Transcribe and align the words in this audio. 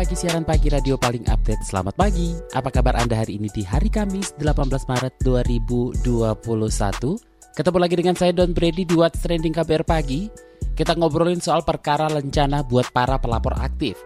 Pagi, 0.00 0.16
siaran 0.16 0.48
pagi 0.48 0.72
radio 0.72 0.96
paling 0.96 1.28
update. 1.28 1.60
Selamat 1.60 1.92
pagi. 1.92 2.32
Apa 2.56 2.72
kabar 2.72 2.96
Anda 2.96 3.20
hari 3.20 3.36
ini 3.36 3.52
di 3.52 3.60
hari 3.60 3.92
Kamis 3.92 4.32
18 4.40 4.88
Maret 4.88 5.20
2021? 5.20 6.40
Ketemu 7.52 7.76
lagi 7.76 7.94
dengan 8.00 8.16
saya 8.16 8.32
Don 8.32 8.56
Brady 8.56 8.88
di 8.88 8.96
What's 8.96 9.20
Trending 9.20 9.52
KBR 9.52 9.84
Pagi. 9.84 10.32
Kita 10.72 10.96
ngobrolin 10.96 11.44
soal 11.44 11.68
perkara 11.68 12.08
lencana 12.08 12.64
buat 12.64 12.88
para 12.96 13.20
pelapor 13.20 13.60
aktif. 13.60 14.00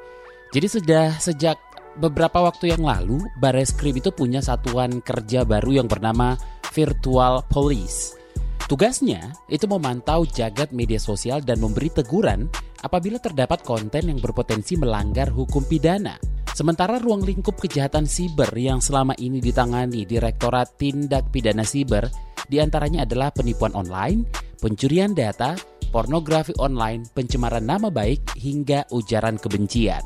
Jadi 0.51 0.67
sudah 0.67 1.15
sejak 1.23 1.63
beberapa 2.03 2.43
waktu 2.43 2.75
yang 2.75 2.83
lalu, 2.83 3.23
Bareskrim 3.39 3.95
itu 3.95 4.11
punya 4.11 4.43
satuan 4.43 4.99
kerja 4.99 5.47
baru 5.47 5.79
yang 5.79 5.87
bernama 5.87 6.35
Virtual 6.75 7.47
Police. 7.47 8.19
Tugasnya 8.67 9.31
itu 9.47 9.71
memantau 9.71 10.27
jagat 10.27 10.75
media 10.75 10.99
sosial 10.99 11.39
dan 11.39 11.63
memberi 11.63 11.87
teguran 11.87 12.51
apabila 12.85 13.17
terdapat 13.17 13.65
konten 13.65 14.13
yang 14.13 14.21
berpotensi 14.21 14.77
melanggar 14.77 15.33
hukum 15.33 15.65
pidana. 15.65 16.21
Sementara 16.53 17.01
ruang 17.01 17.25
lingkup 17.25 17.57
kejahatan 17.59 18.05
siber 18.05 18.53
yang 18.55 18.79
selama 18.79 19.17
ini 19.19 19.43
ditangani 19.43 20.07
Direktorat 20.07 20.79
Tindak 20.79 21.33
Pidana 21.33 21.67
Siber 21.67 22.07
di 22.45 22.61
antaranya 22.61 23.09
adalah 23.09 23.33
penipuan 23.33 23.73
online, 23.73 24.29
pencurian 24.61 25.17
data, 25.17 25.57
pornografi 25.89 26.53
online, 26.61 27.09
pencemaran 27.11 27.65
nama 27.65 27.89
baik, 27.89 28.37
hingga 28.37 28.85
ujaran 28.93 29.41
kebencian. 29.41 30.05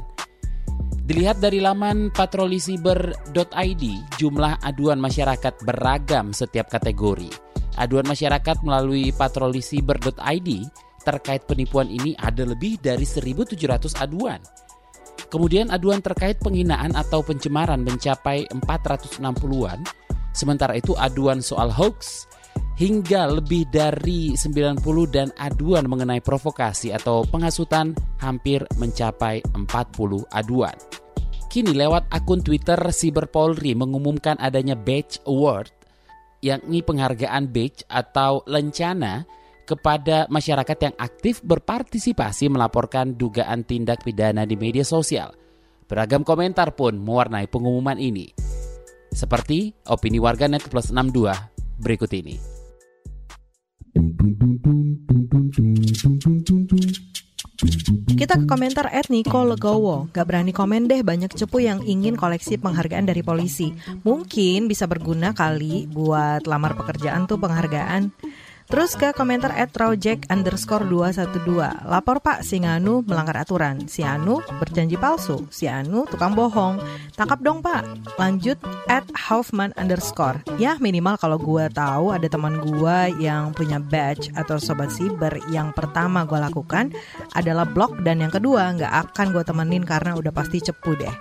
Dilihat 1.08 1.40
dari 1.40 1.58
laman 1.58 2.12
patrolisiber.id, 2.12 3.84
jumlah 4.20 4.60
aduan 4.60 5.00
masyarakat 5.00 5.64
beragam 5.64 6.36
setiap 6.36 6.68
kategori. 6.68 7.32
Aduan 7.80 8.04
masyarakat 8.04 8.60
melalui 8.60 9.10
patrolisiber.id 9.16 10.50
terkait 11.08 11.48
penipuan 11.48 11.88
ini 11.88 12.12
ada 12.20 12.44
lebih 12.44 12.76
dari 12.84 13.08
1.700 13.08 13.96
aduan. 13.96 14.36
Kemudian 15.32 15.72
aduan 15.72 16.04
terkait 16.04 16.36
penghinaan 16.36 16.92
atau 16.92 17.24
pencemaran 17.24 17.80
mencapai 17.80 18.44
460-an, 18.52 19.80
sementara 20.36 20.76
itu 20.76 20.92
aduan 21.00 21.40
soal 21.40 21.72
hoax 21.72 22.28
hingga 22.76 23.26
lebih 23.40 23.66
dari 23.72 24.36
90 24.36 24.80
dan 25.08 25.28
aduan 25.40 25.88
mengenai 25.88 26.20
provokasi 26.22 26.94
atau 26.94 27.26
penghasutan 27.26 27.96
hampir 28.20 28.62
mencapai 28.76 29.40
40 29.56 29.66
aduan. 30.30 30.76
Kini 31.48 31.72
lewat 31.72 32.12
akun 32.12 32.44
Twitter 32.44 32.78
Siber 32.92 33.26
Polri 33.26 33.72
mengumumkan 33.72 34.36
adanya 34.36 34.76
Badge 34.76 35.24
Award, 35.24 35.72
yakni 36.44 36.86
penghargaan 36.86 37.50
badge 37.50 37.82
atau 37.90 38.46
lencana 38.46 39.26
kepada 39.68 40.24
masyarakat 40.32 40.78
yang 40.80 40.94
aktif 40.96 41.44
berpartisipasi 41.44 42.48
melaporkan 42.48 43.12
dugaan 43.12 43.68
tindak 43.68 44.00
pidana 44.00 44.48
di 44.48 44.56
media 44.56 44.80
sosial. 44.80 45.36
Beragam 45.84 46.24
komentar 46.24 46.72
pun 46.72 46.96
mewarnai 46.96 47.44
pengumuman 47.52 48.00
ini. 48.00 48.32
Seperti 49.12 49.76
opini 49.84 50.16
warganet 50.16 50.64
plus 50.72 50.88
62 50.88 51.28
berikut 51.84 52.08
ini. 52.16 52.36
Kita 58.18 58.34
ke 58.38 58.46
komentar 58.46 58.86
Ed 58.94 59.10
Niko 59.10 59.42
Legowo. 59.42 60.06
Gak 60.14 60.26
berani 60.28 60.54
komen 60.54 60.86
deh 60.86 61.02
banyak 61.02 61.34
cepu 61.34 61.62
yang 61.64 61.82
ingin 61.82 62.14
koleksi 62.14 62.56
penghargaan 62.56 63.08
dari 63.08 63.26
polisi. 63.26 63.74
Mungkin 64.06 64.70
bisa 64.70 64.86
berguna 64.86 65.34
kali 65.34 65.90
buat 65.90 66.46
lamar 66.46 66.78
pekerjaan 66.78 67.26
tuh 67.26 67.38
penghargaan. 67.42 68.10
Terus 68.68 69.00
ke 69.00 69.16
komentar 69.16 69.48
at 69.56 69.72
Rojek 69.72 70.28
underscore 70.28 70.84
212 70.84 71.88
Lapor 71.88 72.20
pak 72.20 72.44
si 72.44 72.60
Nganu 72.60 73.00
melanggar 73.00 73.40
aturan. 73.40 73.88
Si 73.88 74.04
Anu 74.04 74.44
berjanji 74.60 75.00
palsu. 75.00 75.48
Si 75.48 75.64
Anu 75.64 76.04
tukang 76.04 76.36
bohong. 76.36 76.76
Tangkap 77.16 77.40
dong 77.40 77.64
pak. 77.64 77.88
Lanjut 78.20 78.60
at 78.92 79.08
Hoffman 79.16 79.72
underscore. 79.80 80.44
Ya 80.60 80.76
minimal 80.84 81.16
kalau 81.16 81.40
gue 81.40 81.64
tahu 81.72 82.12
ada 82.12 82.28
teman 82.28 82.60
gue 82.60 82.98
yang 83.16 83.56
punya 83.56 83.80
badge 83.80 84.28
atau 84.36 84.60
sobat 84.60 84.92
siber 84.92 85.32
Yang 85.48 85.72
pertama 85.72 86.28
gue 86.28 86.36
lakukan 86.36 86.92
adalah 87.32 87.64
blok 87.64 88.04
Dan 88.04 88.20
yang 88.20 88.28
kedua 88.28 88.76
nggak 88.76 88.92
akan 89.16 89.32
gue 89.32 89.44
temenin 89.48 89.84
karena 89.88 90.12
udah 90.12 90.28
pasti 90.28 90.60
cepu 90.60 90.92
deh. 90.92 91.14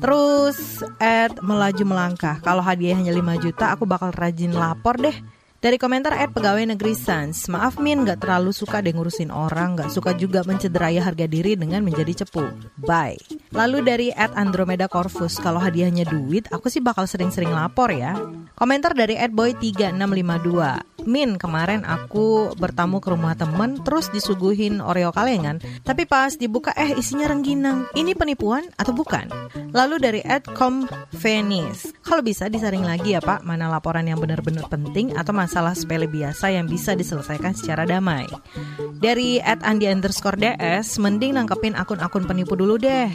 Terus 0.00 0.80
at 1.04 1.36
melaju 1.44 1.84
melangkah. 1.84 2.40
Kalau 2.40 2.64
hadiahnya 2.64 3.12
5 3.12 3.44
juta 3.44 3.76
aku 3.76 3.84
bakal 3.84 4.08
rajin 4.08 4.56
lapor 4.56 4.96
deh 4.96 5.33
dari 5.64 5.80
komentar 5.80 6.12
at 6.12 6.28
pegawai 6.36 6.76
negeri 6.76 6.92
Sans, 6.92 7.48
maaf 7.48 7.80
Min 7.80 8.04
gak 8.04 8.20
terlalu 8.20 8.52
suka 8.52 8.84
deh 8.84 8.92
ngurusin 8.92 9.32
orang, 9.32 9.80
gak 9.80 9.88
suka 9.88 10.12
juga 10.12 10.44
mencederai 10.44 11.00
harga 11.00 11.24
diri 11.24 11.56
dengan 11.56 11.80
menjadi 11.80 12.20
cepu. 12.20 12.44
Bye. 12.84 13.16
Lalu 13.48 13.80
dari 13.80 14.08
at 14.12 14.36
Andromeda 14.36 14.92
Corvus, 14.92 15.40
kalau 15.40 15.56
hadiahnya 15.56 16.04
duit, 16.04 16.52
aku 16.52 16.68
sih 16.68 16.84
bakal 16.84 17.08
sering-sering 17.08 17.48
lapor 17.48 17.88
ya. 17.88 18.12
Komentar 18.60 18.92
dari 18.92 19.16
at 19.16 19.32
Boy3652, 19.32 20.52
Min 21.08 21.40
kemarin 21.40 21.88
aku 21.88 22.52
bertamu 22.60 23.00
ke 23.00 23.08
rumah 23.08 23.32
temen, 23.32 23.80
terus 23.80 24.12
disuguhin 24.12 24.84
Oreo 24.84 25.08
kalengan, 25.16 25.64
tapi 25.80 26.04
pas 26.04 26.36
dibuka 26.36 26.76
eh 26.76 26.92
isinya 26.92 27.32
rengginang. 27.32 27.88
Ini 27.96 28.12
penipuan 28.12 28.68
atau 28.76 28.92
bukan? 28.92 29.32
Lalu 29.72 29.96
dari 29.96 30.20
at 30.20 30.44
Comvenis, 30.44 31.96
kalau 32.04 32.20
bisa 32.20 32.52
disaring 32.52 32.84
lagi 32.84 33.16
ya 33.16 33.24
pak, 33.24 33.40
mana 33.48 33.72
laporan 33.72 34.04
yang 34.04 34.20
benar-benar 34.20 34.68
penting 34.68 35.16
atau 35.16 35.32
mas 35.32 35.54
masalah 35.54 35.78
sepele 35.78 36.10
biasa 36.10 36.50
yang 36.50 36.66
bisa 36.66 36.98
diselesaikan 36.98 37.54
secara 37.54 37.86
damai. 37.86 38.26
Dari 38.98 39.38
at 39.38 39.62
Andi 39.62 39.86
underscore 39.86 40.34
DS, 40.34 40.98
mending 40.98 41.38
nangkepin 41.38 41.78
akun-akun 41.78 42.26
penipu 42.26 42.58
dulu 42.58 42.74
deh. 42.74 43.06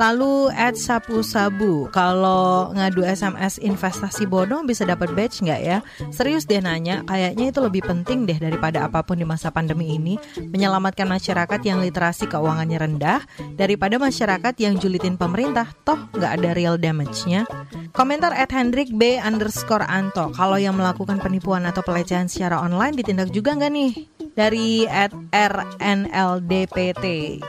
Lalu 0.00 0.48
at 0.56 0.80
sapu-sabu, 0.80 1.92
kalau 1.92 2.72
ngadu 2.72 3.04
SMS 3.04 3.60
investasi 3.60 4.24
bodong 4.24 4.64
bisa 4.64 4.88
dapat 4.88 5.12
badge 5.12 5.44
nggak 5.44 5.60
ya? 5.60 5.84
Serius 6.08 6.48
deh 6.48 6.64
nanya, 6.64 7.04
kayaknya 7.32 7.48
itu 7.48 7.64
lebih 7.64 7.80
penting 7.88 8.28
deh 8.28 8.36
daripada 8.36 8.84
apa 8.84 9.00
pun 9.00 9.16
di 9.16 9.24
masa 9.24 9.48
pandemi 9.48 9.96
ini, 9.96 10.20
menyelamatkan 10.36 11.08
masyarakat 11.08 11.64
yang 11.64 11.80
literasi 11.80 12.28
keuangannya 12.28 12.76
rendah, 12.76 13.24
daripada 13.56 13.96
masyarakat 13.96 14.52
yang 14.60 14.76
julitin 14.76 15.16
pemerintah, 15.16 15.72
toh 15.80 15.96
nggak 16.12 16.28
ada 16.28 16.52
real 16.52 16.76
damage-nya. 16.76 17.48
Komentar 17.96 18.36
at 18.36 18.52
Hendrik 18.52 18.92
B 18.92 19.16
underscore 19.16 19.88
Anto, 19.88 20.28
kalau 20.36 20.60
yang 20.60 20.76
melakukan 20.76 21.24
penipuan 21.24 21.64
atau 21.64 21.80
pelecehan 21.80 22.28
secara 22.28 22.60
online 22.60 23.00
ditindak 23.00 23.32
juga 23.32 23.56
nggak 23.56 23.72
nih? 23.72 23.92
Dari 24.36 24.84
at 24.92 25.16
RNLDPT 25.32 27.04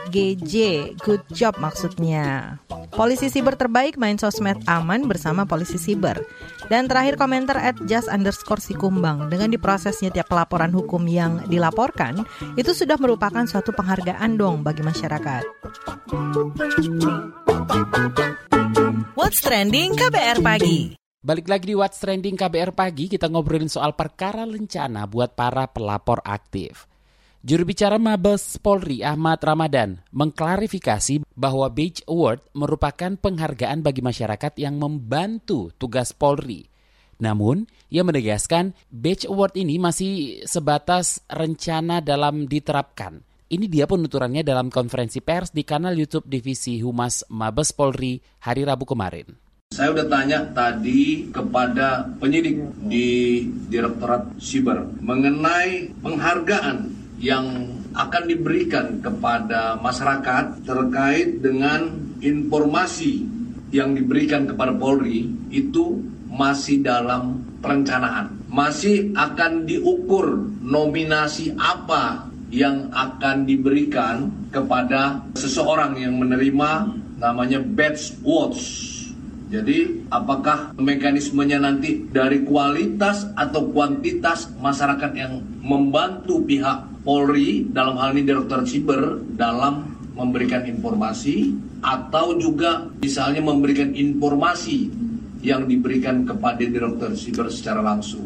GJ, 0.08 0.54
good 1.04 1.20
job 1.28 1.60
maksudnya. 1.60 2.56
Polisi 2.92 3.28
siber 3.32 3.56
terbaik 3.56 4.00
main 4.00 4.16
sosmed 4.16 4.64
aman 4.64 5.04
bersama 5.08 5.44
polisi 5.44 5.76
siber. 5.76 6.24
Dan 6.68 6.88
terakhir 6.88 7.20
komentar 7.20 7.60
at 7.60 7.76
just 7.84 8.08
underscore 8.08 8.60
si 8.60 8.72
kumbang. 8.72 9.28
Dengan 9.28 9.52
diprosesnya 9.74 10.14
tiap 10.14 10.30
pelaporan 10.30 10.70
hukum 10.70 11.02
yang 11.02 11.50
dilaporkan, 11.50 12.22
itu 12.54 12.70
sudah 12.70 12.94
merupakan 12.94 13.42
suatu 13.42 13.74
penghargaan 13.74 14.38
dong 14.38 14.62
bagi 14.62 14.86
masyarakat. 14.86 15.42
What's 19.18 19.42
Trending 19.42 19.98
KBR 19.98 20.38
Pagi 20.46 20.94
Balik 21.18 21.50
lagi 21.50 21.66
di 21.66 21.74
What's 21.74 21.98
Trending 21.98 22.38
KBR 22.38 22.70
Pagi, 22.70 23.10
kita 23.10 23.26
ngobrolin 23.26 23.66
soal 23.66 23.98
perkara 23.98 24.46
lencana 24.46 25.10
buat 25.10 25.34
para 25.34 25.66
pelapor 25.66 26.22
aktif. 26.22 26.86
Juru 27.42 27.66
bicara 27.66 27.98
Mabes 27.98 28.54
Polri 28.62 29.02
Ahmad 29.02 29.42
Ramadan 29.42 29.98
mengklarifikasi 30.14 31.26
bahwa 31.34 31.66
Badge 31.66 32.06
Award 32.06 32.46
merupakan 32.54 33.10
penghargaan 33.18 33.82
bagi 33.82 34.06
masyarakat 34.06 34.54
yang 34.54 34.78
membantu 34.78 35.74
tugas 35.74 36.14
Polri. 36.14 36.73
Namun, 37.18 37.66
ia 37.90 38.02
menegaskan 38.02 38.74
Badge 38.90 39.30
Award 39.30 39.54
ini 39.58 39.78
masih 39.78 40.42
sebatas 40.46 41.22
rencana 41.30 42.02
dalam 42.02 42.46
diterapkan. 42.50 43.22
Ini 43.44 43.70
dia 43.70 43.84
penuturannya 43.84 44.42
dalam 44.42 44.72
konferensi 44.72 45.20
pers 45.20 45.54
di 45.54 45.62
kanal 45.62 45.94
YouTube 45.94 46.26
Divisi 46.26 46.80
Humas 46.80 47.22
Mabes 47.30 47.70
Polri 47.70 48.18
hari 48.42 48.66
Rabu 48.66 48.88
kemarin. 48.88 49.30
Saya 49.74 49.90
udah 49.90 50.06
tanya 50.06 50.42
tadi 50.54 51.30
kepada 51.34 52.06
penyidik 52.18 52.62
di 52.86 53.42
Direktorat 53.68 54.38
Siber 54.38 54.86
mengenai 55.02 55.90
penghargaan 55.98 56.90
yang 57.18 57.74
akan 57.94 58.24
diberikan 58.26 58.98
kepada 58.98 59.78
masyarakat 59.78 60.66
terkait 60.66 61.38
dengan 61.42 61.94
informasi 62.22 63.26
yang 63.74 63.98
diberikan 63.98 64.46
kepada 64.46 64.74
Polri 64.74 65.30
itu 65.50 66.02
masih 66.34 66.82
dalam 66.82 67.46
perencanaan. 67.62 68.34
Masih 68.50 69.14
akan 69.14 69.64
diukur 69.64 70.50
nominasi 70.60 71.54
apa 71.54 72.26
yang 72.50 72.90
akan 72.90 73.46
diberikan 73.46 74.30
kepada 74.50 75.22
seseorang 75.38 75.98
yang 75.98 76.18
menerima 76.18 76.90
namanya 77.18 77.62
badge 77.62 78.18
watch. 78.22 78.90
Jadi 79.50 80.06
apakah 80.10 80.74
mekanismenya 80.74 81.62
nanti 81.62 82.02
dari 82.10 82.42
kualitas 82.42 83.30
atau 83.38 83.70
kuantitas 83.70 84.50
masyarakat 84.58 85.14
yang 85.14 85.38
membantu 85.62 86.42
pihak 86.42 86.90
Polri 87.04 87.68
dalam 87.68 88.00
hal 88.00 88.16
ini 88.16 88.24
Direktur 88.24 88.64
Siber 88.64 89.20
dalam 89.36 89.92
memberikan 90.16 90.64
informasi 90.64 91.52
atau 91.84 92.32
juga 92.40 92.88
misalnya 93.04 93.44
memberikan 93.44 93.92
informasi 93.92 94.88
yang 95.44 95.68
diberikan 95.68 96.24
kepada 96.24 96.64
Direktur 96.64 97.12
Siber 97.12 97.52
secara 97.52 97.84
langsung. 97.84 98.24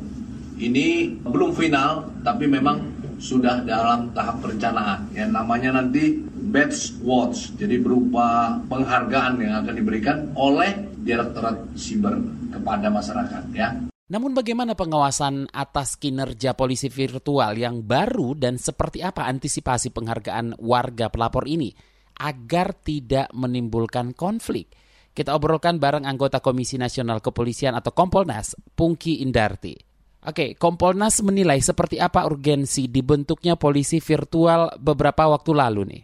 Ini 0.59 1.19
belum 1.27 1.51
final 1.55 2.23
tapi 2.23 2.47
memang 2.47 2.99
sudah 3.19 3.67
dalam 3.67 4.15
tahap 4.15 4.39
perencanaan. 4.39 5.11
Ya 5.11 5.27
namanya 5.27 5.75
nanti 5.83 6.23
Badge 6.23 7.03
Watch. 7.03 7.59
Jadi 7.59 7.83
berupa 7.83 8.59
penghargaan 8.71 9.43
yang 9.43 9.67
akan 9.67 9.75
diberikan 9.75 10.17
oleh 10.39 10.87
Direktorat 11.03 11.75
Siber 11.75 12.15
kepada 12.55 12.87
masyarakat 12.87 13.45
ya. 13.51 13.69
Namun 14.09 14.33
bagaimana 14.33 14.73
pengawasan 14.73 15.53
atas 15.53 16.01
kinerja 16.01 16.57
polisi 16.57 16.89
virtual 16.89 17.53
yang 17.61 17.85
baru 17.85 18.33
dan 18.33 18.57
seperti 18.57 19.05
apa 19.05 19.29
antisipasi 19.29 19.93
penghargaan 19.93 20.57
warga 20.65 21.13
pelapor 21.13 21.45
ini 21.45 21.69
agar 22.17 22.73
tidak 22.73 23.29
menimbulkan 23.37 24.17
konflik? 24.17 24.73
Kita 25.19 25.35
obrolkan 25.35 25.83
bareng 25.83 26.07
anggota 26.07 26.39
Komisi 26.39 26.79
Nasional 26.79 27.19
Kepolisian 27.19 27.75
atau 27.75 27.91
Kompolnas, 27.91 28.55
Pungki 28.79 29.19
Indarti. 29.19 29.75
Oke, 30.23 30.55
Kompolnas 30.55 31.19
menilai 31.27 31.59
seperti 31.59 31.99
apa 31.99 32.23
urgensi 32.23 32.87
dibentuknya 32.87 33.59
polisi 33.59 33.99
virtual 33.99 34.79
beberapa 34.79 35.27
waktu 35.27 35.51
lalu 35.59 35.83
nih? 35.91 36.03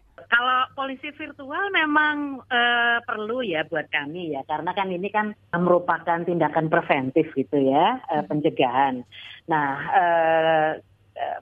polisi 0.74 1.08
virtual 1.16 1.70
memang 1.72 2.44
uh, 2.44 2.98
perlu 3.06 3.40
ya 3.40 3.64
buat 3.64 3.88
kami 3.88 4.36
ya 4.36 4.42
karena 4.44 4.74
kan 4.74 4.90
ini 4.90 5.08
kan 5.08 5.32
merupakan 5.54 6.20
tindakan 6.26 6.68
preventif 6.68 7.30
gitu 7.32 7.56
ya 7.56 8.02
uh, 8.10 8.26
pencegahan. 8.26 9.00
Nah 9.48 9.70
uh, 9.94 10.70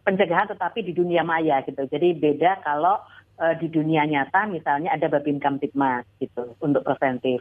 pencegahan 0.05 0.53
tetapi 0.53 0.85
di 0.85 0.93
dunia 0.93 1.25
maya 1.25 1.65
gitu. 1.65 1.89
Jadi 1.89 2.15
beda 2.15 2.63
kalau 2.63 3.01
uh, 3.39 3.55
di 3.57 3.69
dunia 3.69 4.05
nyata 4.05 4.45
misalnya 4.49 4.93
ada 4.93 5.09
Babin 5.09 5.39
Kamtipmas 5.39 6.05
gitu 6.21 6.57
untuk 6.61 6.85
preventif. 6.85 7.41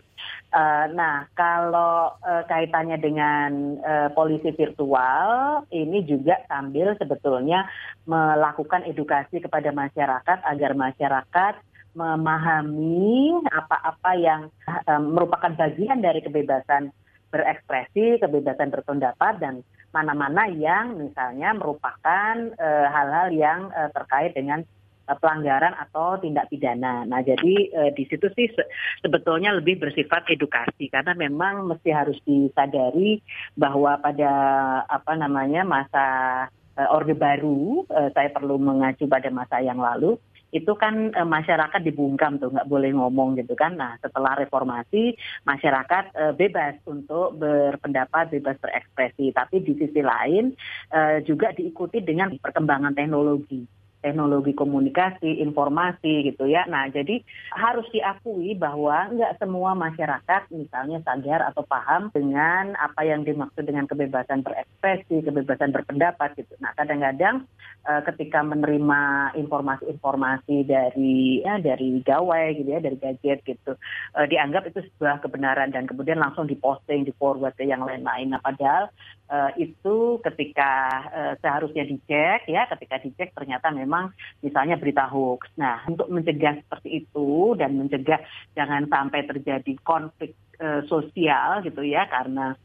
Uh, 0.51 0.91
nah 0.95 1.27
kalau 1.35 2.15
uh, 2.21 2.43
kaitannya 2.47 2.99
dengan 2.99 3.81
uh, 3.81 4.09
polisi 4.13 4.51
virtual 4.55 5.63
ini 5.71 6.03
juga 6.07 6.39
sambil 6.47 6.95
sebetulnya 6.99 7.67
melakukan 8.05 8.87
edukasi 8.87 9.39
kepada 9.43 9.71
masyarakat 9.71 10.39
agar 10.45 10.71
masyarakat 10.75 11.53
memahami 11.91 13.43
apa-apa 13.51 14.11
yang 14.15 14.41
um, 14.87 15.11
merupakan 15.11 15.51
bagian 15.59 15.99
dari 15.99 16.23
kebebasan 16.23 16.95
berekspresi, 17.31 18.19
kebebasan 18.19 18.71
berpendapat 18.71 19.39
dan 19.39 19.63
mana-mana 19.91 20.47
yang 20.51 20.95
misalnya 20.99 21.51
merupakan 21.55 22.35
uh, 22.55 22.87
hal-hal 22.87 23.27
yang 23.35 23.59
uh, 23.75 23.91
terkait 23.91 24.31
dengan 24.35 24.63
uh, 24.63 24.80
pelanggaran 25.17 25.73
atau 25.75 26.21
tindak 26.21 26.47
pidana. 26.47 27.03
Nah, 27.03 27.19
jadi 27.25 27.55
uh, 27.73 27.91
di 27.91 28.03
situ 28.07 28.29
sih 28.37 28.47
se 28.53 28.63
sebetulnya 29.01 29.51
lebih 29.57 29.81
bersifat 29.81 30.29
edukasi 30.29 30.87
karena 30.87 31.17
memang 31.17 31.67
mesti 31.67 31.89
harus 31.91 32.17
disadari 32.23 33.19
bahwa 33.57 33.97
pada 33.99 34.31
apa 34.85 35.17
namanya 35.17 35.65
masa 35.65 36.05
uh, 36.77 36.95
Orde 36.95 37.17
Baru, 37.17 37.83
saya 37.89 38.29
perlu 38.31 38.55
mengacu 38.61 39.09
pada 39.09 39.27
masa 39.27 39.59
yang 39.59 39.81
lalu 39.81 40.15
itu 40.51 40.71
kan 40.75 41.15
e, 41.15 41.21
masyarakat 41.23 41.79
dibungkam 41.81 42.37
tuh 42.37 42.51
nggak 42.51 42.67
boleh 42.67 42.91
ngomong 42.91 43.39
gitu 43.39 43.55
kan. 43.55 43.79
Nah 43.79 43.95
setelah 44.03 44.35
reformasi 44.35 45.15
masyarakat 45.47 46.03
e, 46.11 46.23
bebas 46.35 46.75
untuk 46.85 47.39
berpendapat, 47.39 48.35
bebas 48.35 48.59
berekspresi. 48.59 49.31
Tapi 49.31 49.63
di 49.63 49.73
sisi 49.79 50.03
lain 50.03 50.51
e, 50.91 51.23
juga 51.23 51.55
diikuti 51.55 52.03
dengan 52.03 52.35
perkembangan 52.35 52.93
teknologi 52.93 53.80
teknologi 54.01 54.51
komunikasi, 54.57 55.39
informasi 55.39 56.33
gitu 56.33 56.49
ya. 56.49 56.65
Nah, 56.67 56.89
jadi 56.89 57.21
harus 57.53 57.85
diakui 57.93 58.57
bahwa 58.57 59.07
nggak 59.13 59.37
semua 59.37 59.77
masyarakat 59.77 60.49
misalnya 60.51 60.99
sadar 61.05 61.47
atau 61.53 61.63
paham 61.63 62.09
dengan 62.11 62.73
apa 62.75 63.05
yang 63.05 63.21
dimaksud 63.21 63.63
dengan 63.63 63.85
kebebasan 63.85 64.41
berekspresi, 64.41 65.21
kebebasan 65.21 65.71
berpendapat 65.71 66.33
gitu. 66.35 66.57
Nah, 66.59 66.73
kadang-kadang 66.73 67.45
uh, 67.85 68.01
ketika 68.09 68.41
menerima 68.41 69.33
informasi-informasi 69.37 70.65
dari 70.65 71.45
ya 71.45 71.61
dari 71.61 72.01
gawai 72.01 72.57
gitu 72.57 72.69
ya, 72.73 72.81
dari 72.81 72.97
gadget 72.97 73.45
gitu, 73.45 73.77
uh, 74.17 74.25
dianggap 74.25 74.67
itu 74.67 74.81
sebuah 74.81 75.21
kebenaran 75.21 75.69
dan 75.69 75.85
kemudian 75.85 76.17
langsung 76.17 76.49
diposting, 76.49 77.05
di 77.05 77.13
forward 77.15 77.53
ke 77.53 77.69
yang 77.69 77.85
lain-lain. 77.85 78.33
Nah, 78.33 78.41
padahal 78.41 78.89
uh, 79.29 79.51
itu 79.55 80.17
ketika 80.25 80.71
uh, 81.13 81.33
seharusnya 81.37 81.85
dicek 81.85 82.49
ya, 82.49 82.65
ketika 82.65 82.97
dicek 82.97 83.29
ternyata 83.37 83.69
memang 83.69 83.90
memang 83.91 84.15
misalnya 84.39 84.79
berita 84.79 85.11
hoax. 85.11 85.51
Nah, 85.59 85.83
untuk 85.83 86.07
mencegah 86.07 86.63
seperti 86.63 87.03
itu 87.03 87.59
dan 87.59 87.75
mencegah 87.75 88.23
jangan 88.55 88.87
sampai 88.87 89.27
terjadi 89.27 89.75
konflik 89.83 90.31
uh, 90.63 90.79
sosial 90.87 91.59
gitu 91.67 91.83
ya 91.83 92.07
karena 92.07 92.55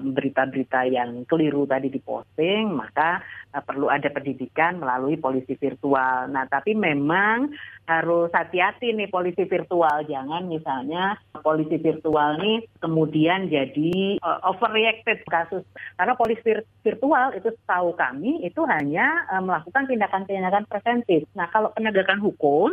berita-berita 0.00 0.88
yang 0.88 1.28
keliru 1.28 1.68
tadi 1.68 1.92
diposting, 1.92 2.72
maka 2.72 3.20
uh, 3.52 3.62
perlu 3.64 3.92
ada 3.92 4.08
pendidikan 4.08 4.80
melalui 4.80 5.20
polisi 5.20 5.56
virtual. 5.56 6.28
Nah, 6.32 6.48
tapi 6.48 6.72
memang 6.72 7.52
harus 7.88 8.28
hati-hati 8.32 8.92
nih 8.92 9.08
polisi 9.08 9.48
virtual. 9.48 10.04
Jangan 10.04 10.44
misalnya 10.44 11.16
polisi 11.40 11.80
virtual 11.80 12.36
nih 12.36 12.64
kemudian 12.84 13.48
jadi 13.48 14.20
uh, 14.20 14.52
overreacted 14.52 15.24
kasus. 15.28 15.64
Karena 15.96 16.12
polisi 16.16 16.40
vir 16.44 16.60
virtual 16.84 17.34
itu 17.36 17.52
tahu 17.64 17.96
kami 17.96 18.44
itu 18.44 18.64
hanya 18.68 19.24
uh, 19.32 19.42
melakukan 19.42 19.88
tindakan-tindakan 19.88 20.64
preventif. 20.68 21.24
Nah 21.32 21.48
kalau 21.52 21.72
penegakan 21.72 22.20
hukum 22.20 22.72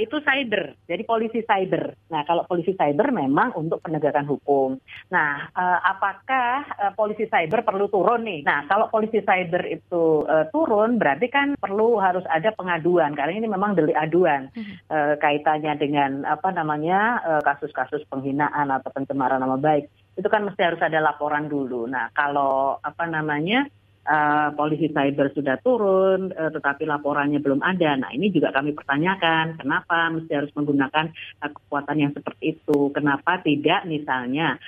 itu 0.00 0.16
cyber, 0.24 0.72
jadi 0.88 1.04
polisi 1.04 1.44
cyber. 1.44 1.92
Nah 2.08 2.24
kalau 2.24 2.48
polisi 2.48 2.72
cyber 2.72 3.12
memang 3.12 3.52
untuk 3.52 3.84
penegakan 3.84 4.24
hukum. 4.24 4.80
Nah 5.12 5.52
uh, 5.52 5.80
apakah 5.98 6.68
uh, 6.78 6.92
polisi 6.94 7.26
cyber 7.26 7.64
perlu 7.64 7.90
turun 7.90 8.22
nih? 8.28 8.44
Nah 8.44 8.68
kalau 8.70 8.92
polisi 8.92 9.24
cyber 9.24 9.66
itu 9.66 10.22
uh, 10.28 10.46
turun 10.54 11.00
berarti 11.00 11.26
kan 11.32 11.58
perlu 11.58 11.98
harus 11.98 12.22
ada 12.30 12.54
pengaduan 12.54 13.18
karena 13.18 13.34
ini 13.34 13.48
memang 13.50 13.74
delik 13.74 13.98
adu 13.98 14.18
pengaduan 14.18 14.50
hmm. 14.50 14.74
uh, 14.90 15.14
kaitannya 15.20 15.74
dengan 15.78 16.10
apa 16.26 16.50
namanya 16.50 17.22
eh, 17.22 17.42
kasus-kasus 17.46 18.02
penghinaan 18.10 18.72
atau 18.74 18.90
pencemaran 18.90 19.38
nama 19.38 19.54
baik 19.54 19.86
itu 20.18 20.26
kan 20.26 20.42
mesti 20.42 20.58
harus 20.58 20.82
ada 20.82 20.98
laporan 20.98 21.46
dulu. 21.46 21.86
Nah 21.86 22.10
kalau 22.10 22.82
apa 22.82 23.06
namanya 23.06 23.70
uh, 24.02 24.50
polisi 24.58 24.90
cyber 24.90 25.30
sudah 25.30 25.62
turun, 25.62 26.34
uh, 26.34 26.50
tetapi 26.50 26.82
laporannya 26.82 27.38
belum 27.38 27.62
ada. 27.62 27.94
Nah 27.94 28.10
ini 28.10 28.34
juga 28.34 28.50
kami 28.50 28.74
pertanyakan, 28.74 29.62
kenapa 29.62 30.10
mesti 30.10 30.32
harus 30.34 30.50
menggunakan 30.58 31.14
uh, 31.38 31.50
kekuatan 31.54 32.02
yang 32.02 32.10
seperti 32.10 32.58
itu? 32.58 32.90
Kenapa 32.90 33.38
tidak 33.46 33.86
misalnya 33.86 34.58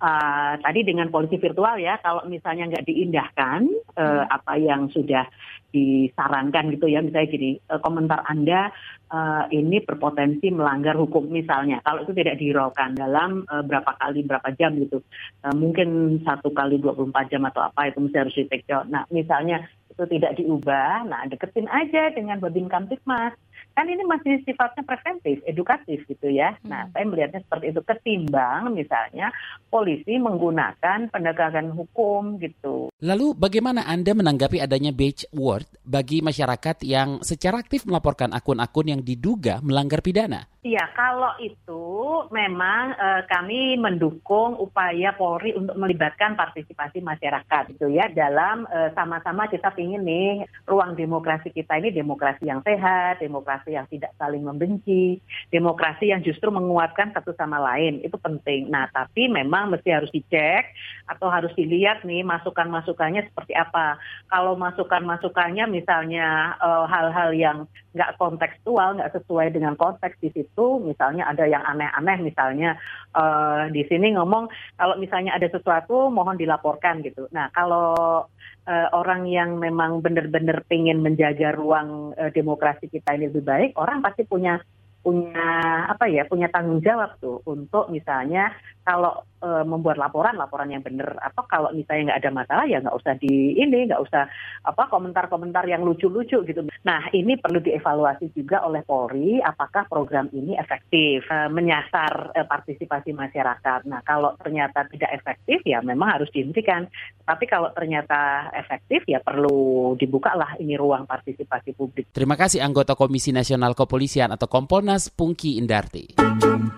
uh, 0.00 0.54
tadi 0.58 0.80
dengan 0.82 1.12
polisi 1.12 1.36
virtual 1.36 1.78
ya, 1.78 2.00
kalau 2.00 2.24
misalnya 2.26 2.72
nggak 2.74 2.86
diindahkan 2.88 3.60
uh, 3.94 4.24
apa 4.26 4.56
yang 4.56 4.88
sudah 4.90 5.28
disarankan 5.70 6.74
gitu 6.74 6.90
ya 6.90 6.98
misalnya 6.98 7.30
gini 7.30 7.50
uh, 7.70 7.78
komentar 7.78 8.26
anda 8.26 8.74
uh, 9.14 9.46
ini 9.54 9.78
berpotensi 9.86 10.50
melanggar 10.50 10.98
hukum 10.98 11.30
misalnya. 11.30 11.78
Kalau 11.86 12.02
itu 12.02 12.12
tidak 12.16 12.42
dihiraukan 12.42 12.98
dalam 12.98 13.46
uh, 13.46 13.62
berapa 13.62 13.94
kali 13.94 14.26
berapa 14.26 14.50
jam 14.58 14.74
gitu. 14.82 14.98
Uh, 15.46 15.54
mungkin 15.54 16.18
satu 16.26 16.50
kali 16.50 16.82
24 16.82 17.30
jam 17.30 17.46
atau 17.46 17.62
apa 17.62 17.86
itu 17.86 18.02
mesti 18.02 18.16
harus 18.18 18.34
di 18.34 18.44
take 18.50 18.66
nah 18.90 19.04
misalnya 19.12 19.62
itu 19.90 20.04
tidak 20.16 20.32
diubah 20.38 21.04
nah 21.04 21.26
deketin 21.28 21.68
aja 21.68 22.08
dengan 22.14 22.40
babin 22.40 22.70
kamtipmas 22.70 23.34
kan 23.80 23.88
ini 23.88 24.04
masih 24.04 24.44
sifatnya 24.44 24.84
preventif, 24.84 25.40
edukatif 25.48 26.04
gitu 26.04 26.28
ya. 26.28 26.52
Hmm. 26.60 26.68
Nah, 26.68 26.82
saya 26.92 27.08
melihatnya 27.08 27.40
seperti 27.40 27.72
itu 27.72 27.80
ketimbang 27.80 28.76
misalnya 28.76 29.32
polisi 29.72 30.20
menggunakan 30.20 31.08
penegakan 31.08 31.72
hukum 31.72 32.36
gitu. 32.44 32.92
Lalu 33.00 33.32
bagaimana 33.32 33.88
Anda 33.88 34.12
menanggapi 34.12 34.60
adanya 34.60 34.92
badge 34.92 35.24
award 35.32 35.64
bagi 35.80 36.20
masyarakat 36.20 36.84
yang 36.84 37.24
secara 37.24 37.64
aktif 37.64 37.88
melaporkan 37.88 38.36
akun-akun 38.36 38.92
yang 38.92 39.00
diduga 39.00 39.64
melanggar 39.64 40.04
pidana? 40.04 40.44
Iya, 40.60 40.92
kalau 40.92 41.40
itu 41.40 41.80
memang 42.28 42.92
eh, 42.92 43.22
kami 43.32 43.80
mendukung 43.80 44.60
upaya 44.60 45.16
Polri 45.16 45.56
untuk 45.56 45.72
melibatkan 45.80 46.36
partisipasi 46.36 47.00
masyarakat 47.00 47.72
gitu 47.72 47.88
ya 47.88 48.12
dalam 48.12 48.68
eh, 48.68 48.92
sama-sama 48.92 49.48
kita 49.48 49.72
ingin 49.80 50.04
nih 50.04 50.44
ruang 50.68 50.92
demokrasi 51.00 51.48
kita 51.48 51.80
ini 51.80 51.96
demokrasi 51.96 52.44
yang 52.44 52.60
sehat, 52.60 53.24
demokrasi 53.24 53.69
yang 53.70 53.86
tidak 53.86 54.10
saling 54.18 54.42
membenci, 54.42 55.22
demokrasi 55.54 56.10
yang 56.10 56.20
justru 56.20 56.50
menguatkan 56.50 57.14
satu 57.14 57.32
sama 57.38 57.62
lain 57.62 58.02
itu 58.02 58.18
penting. 58.18 58.68
Nah, 58.68 58.90
tapi 58.90 59.30
memang 59.30 59.70
mesti 59.70 59.94
harus 59.94 60.10
dicek 60.10 60.74
atau 61.06 61.30
harus 61.30 61.54
dilihat 61.54 62.02
nih 62.02 62.26
masukan-masukannya 62.26 63.30
seperti 63.30 63.54
apa. 63.54 63.96
Kalau 64.26 64.58
masukan-masukannya 64.58 65.70
misalnya 65.70 66.58
eh, 66.58 66.84
hal-hal 66.90 67.30
yang 67.34 67.58
nggak 67.90 68.18
kontekstual, 68.18 68.98
nggak 68.98 69.14
sesuai 69.18 69.50
dengan 69.50 69.74
konteks 69.74 70.18
di 70.22 70.30
situ, 70.30 70.78
misalnya 70.82 71.26
ada 71.26 71.46
yang 71.46 71.62
aneh-aneh, 71.62 72.18
misalnya 72.22 72.74
eh, 73.14 73.62
di 73.70 73.86
sini 73.86 74.18
ngomong 74.18 74.50
kalau 74.74 74.98
misalnya 74.98 75.38
ada 75.38 75.46
sesuatu 75.46 76.10
mohon 76.10 76.34
dilaporkan 76.34 77.02
gitu. 77.06 77.30
Nah 77.30 77.50
kalau 77.54 78.26
eh, 78.70 78.88
orang 78.94 79.26
yang 79.26 79.58
memang 79.58 79.98
benar-benar 79.98 80.62
pengen 80.70 81.02
menjaga 81.02 81.50
ruang 81.58 82.14
eh, 82.14 82.30
demokrasi 82.30 82.86
kita 82.86 83.18
ini 83.18 83.26
lebih 83.26 83.42
baik, 83.42 83.70
orang 83.74 83.98
pasti 83.98 84.22
punya 84.22 84.62
punya 85.00 85.88
apa 85.88 86.12
ya 86.12 86.28
punya 86.28 86.52
tanggung 86.52 86.84
jawab 86.84 87.16
tuh 87.24 87.40
untuk 87.48 87.88
misalnya 87.88 88.52
kalau 88.84 89.24
e, 89.40 89.50
membuat 89.64 89.96
laporan 89.96 90.36
laporan 90.36 90.70
yang 90.70 90.84
benar 90.84 91.16
atau 91.18 91.42
kalau 91.48 91.72
misalnya 91.72 92.12
nggak 92.12 92.20
ada 92.22 92.30
masalah 92.30 92.64
ya 92.68 92.78
nggak 92.78 92.96
usah 92.96 93.14
di 93.16 93.56
ini 93.56 93.88
nggak 93.88 94.02
usah 94.04 94.28
apa 94.64 94.86
komentar-komentar 94.92 95.64
yang 95.66 95.82
lucu-lucu 95.82 96.44
gitu. 96.44 96.60
Nah 96.84 97.08
ini 97.16 97.40
perlu 97.40 97.58
dievaluasi 97.58 98.30
juga 98.36 98.62
oleh 98.62 98.84
Polri 98.84 99.40
apakah 99.40 99.88
program 99.88 100.28
ini 100.30 100.54
efektif 100.54 101.24
e, 101.26 101.48
menyasar 101.48 102.36
e, 102.36 102.40
partisipasi 102.44 103.16
masyarakat. 103.16 103.88
Nah 103.88 104.04
kalau 104.04 104.36
ternyata 104.38 104.86
tidak 104.92 105.10
efektif 105.16 105.64
ya 105.64 105.80
memang 105.80 106.20
harus 106.20 106.28
dihentikan. 106.30 106.86
Tapi 107.24 107.44
kalau 107.46 107.70
ternyata 107.72 108.50
efektif 108.54 109.06
ya 109.06 109.22
perlu 109.22 109.94
dibukalah 109.94 110.58
ini 110.58 110.74
ruang 110.74 111.06
partisipasi 111.06 111.72
publik. 111.74 112.10
Terima 112.10 112.34
kasih 112.34 112.60
anggota 112.60 112.98
Komisi 112.98 113.30
Nasional 113.30 113.72
Kepolisian 113.72 114.34
atau 114.34 114.50
Kompolnas 114.50 115.08
Pungki 115.08 115.56
Indarti. 115.56 116.18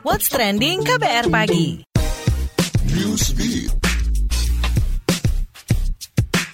What's 0.05 0.29
trending 0.29 0.85
KBR 0.85 1.33
pagi? 1.33 1.92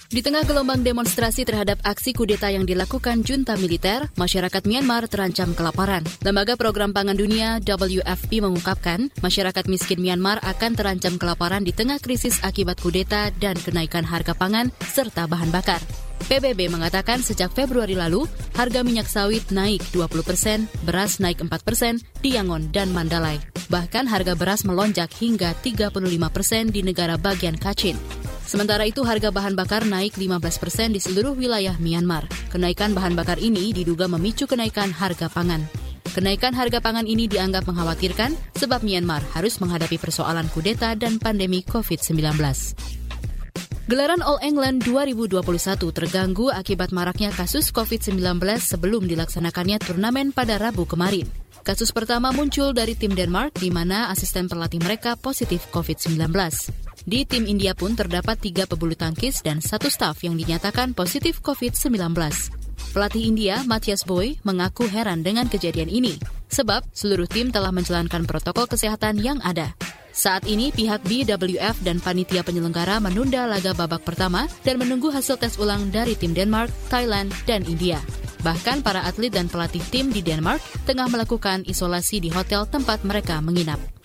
Di 0.09 0.25
tengah 0.25 0.41
gelombang 0.41 0.81
demonstrasi 0.81 1.45
terhadap 1.45 1.77
aksi 1.85 2.17
kudeta 2.17 2.49
yang 2.49 2.65
dilakukan 2.65 3.21
junta 3.21 3.53
militer, 3.59 4.09
masyarakat 4.17 4.65
Myanmar 4.65 5.05
terancam 5.05 5.53
kelaparan. 5.53 6.01
Lembaga 6.25 6.57
Program 6.57 6.95
Pangan 6.95 7.13
Dunia 7.13 7.61
WFP 7.61 8.41
mengungkapkan, 8.41 9.13
masyarakat 9.21 9.69
miskin 9.69 10.01
Myanmar 10.01 10.41
akan 10.41 10.73
terancam 10.73 11.21
kelaparan 11.21 11.61
di 11.61 11.77
tengah 11.77 12.01
krisis 12.01 12.41
akibat 12.41 12.81
kudeta 12.81 13.29
dan 13.37 13.53
kenaikan 13.53 14.01
harga 14.01 14.33
pangan 14.33 14.73
serta 14.81 15.29
bahan 15.29 15.53
bakar. 15.53 16.08
PBB 16.27 16.67
mengatakan 16.67 17.23
sejak 17.23 17.53
Februari 17.55 17.95
lalu, 17.95 18.27
harga 18.57 18.83
minyak 18.83 19.07
sawit 19.07 19.47
naik 19.53 19.79
20 19.95 20.25
persen, 20.25 20.59
beras 20.83 21.23
naik 21.23 21.39
4 21.39 21.51
persen 21.63 22.01
di 22.19 22.35
Yangon 22.35 22.73
dan 22.75 22.91
Mandalay. 22.91 23.39
Bahkan 23.69 24.09
harga 24.09 24.33
beras 24.33 24.65
melonjak 24.65 25.13
hingga 25.15 25.55
35 25.63 25.95
persen 26.33 26.67
di 26.73 26.81
negara 26.83 27.15
bagian 27.15 27.55
Kachin. 27.55 27.95
Sementara 28.49 28.81
itu 28.89 29.05
harga 29.05 29.29
bahan 29.29 29.53
bakar 29.53 29.85
naik 29.85 30.17
15 30.17 30.57
persen 30.57 30.89
di 30.89 30.97
seluruh 30.97 31.37
wilayah 31.37 31.77
Myanmar. 31.77 32.25
Kenaikan 32.49 32.97
bahan 32.97 33.13
bakar 33.13 33.37
ini 33.37 33.69
diduga 33.69 34.09
memicu 34.09 34.49
kenaikan 34.49 34.89
harga 34.89 35.29
pangan. 35.29 35.69
Kenaikan 36.09 36.57
harga 36.57 36.81
pangan 36.81 37.05
ini 37.05 37.29
dianggap 37.29 37.69
mengkhawatirkan 37.69 38.33
sebab 38.57 38.81
Myanmar 38.81 39.21
harus 39.37 39.61
menghadapi 39.61 40.01
persoalan 40.01 40.49
kudeta 40.49 40.97
dan 40.97 41.21
pandemi 41.21 41.61
COVID-19. 41.61 42.98
Gelaran 43.89 44.21
All 44.21 44.37
England 44.45 44.85
2021 44.85 45.41
terganggu 45.89 46.53
akibat 46.53 46.93
maraknya 46.93 47.33
kasus 47.33 47.73
COVID-19 47.73 48.37
sebelum 48.61 49.09
dilaksanakannya 49.09 49.81
turnamen 49.81 50.29
pada 50.29 50.61
Rabu 50.61 50.85
kemarin. 50.85 51.25
Kasus 51.65 51.89
pertama 51.89 52.29
muncul 52.29 52.69
dari 52.69 52.93
tim 52.93 53.17
Denmark 53.17 53.57
di 53.57 53.73
mana 53.73 54.13
asisten 54.13 54.45
pelatih 54.45 54.77
mereka 54.77 55.17
positif 55.17 55.65
COVID-19. 55.73 56.21
Di 57.01 57.25
tim 57.25 57.49
India 57.49 57.73
pun 57.73 57.97
terdapat 57.97 58.37
tiga 58.37 58.69
pebulu 58.69 58.93
tangkis 58.93 59.41
dan 59.41 59.57
satu 59.57 59.89
staf 59.89 60.21
yang 60.21 60.37
dinyatakan 60.37 60.93
positif 60.93 61.41
COVID-19. 61.41 62.13
Pelatih 62.93 63.25
India, 63.25 63.65
Matthias 63.65 64.05
Boy, 64.05 64.37
mengaku 64.45 64.85
heran 64.85 65.25
dengan 65.25 65.49
kejadian 65.49 65.89
ini, 65.89 66.13
sebab 66.53 66.85
seluruh 66.93 67.25
tim 67.25 67.49
telah 67.49 67.73
menjalankan 67.73 68.29
protokol 68.29 68.69
kesehatan 68.69 69.17
yang 69.17 69.41
ada. 69.41 69.73
Saat 70.09 70.49
ini 70.49 70.73
pihak 70.73 71.05
BWF 71.05 71.85
dan 71.85 72.01
panitia 72.01 72.41
penyelenggara 72.41 72.97
menunda 72.97 73.45
laga 73.45 73.71
babak 73.77 74.03
pertama 74.03 74.49
dan 74.65 74.81
menunggu 74.81 75.13
hasil 75.13 75.37
tes 75.37 75.55
ulang 75.61 75.93
dari 75.93 76.17
tim 76.17 76.33
Denmark, 76.33 76.73
Thailand, 76.89 77.29
dan 77.45 77.61
India. 77.65 78.01
Bahkan 78.41 78.81
para 78.81 79.03
atlet 79.03 79.31
dan 79.31 79.51
pelatih 79.51 79.83
tim 79.91 80.09
di 80.09 80.23
Denmark 80.23 80.63
tengah 80.87 81.11
melakukan 81.11 81.67
isolasi 81.67 82.23
di 82.23 82.31
hotel 82.31 82.63
tempat 82.65 83.03
mereka 83.03 83.43
menginap. 83.43 83.98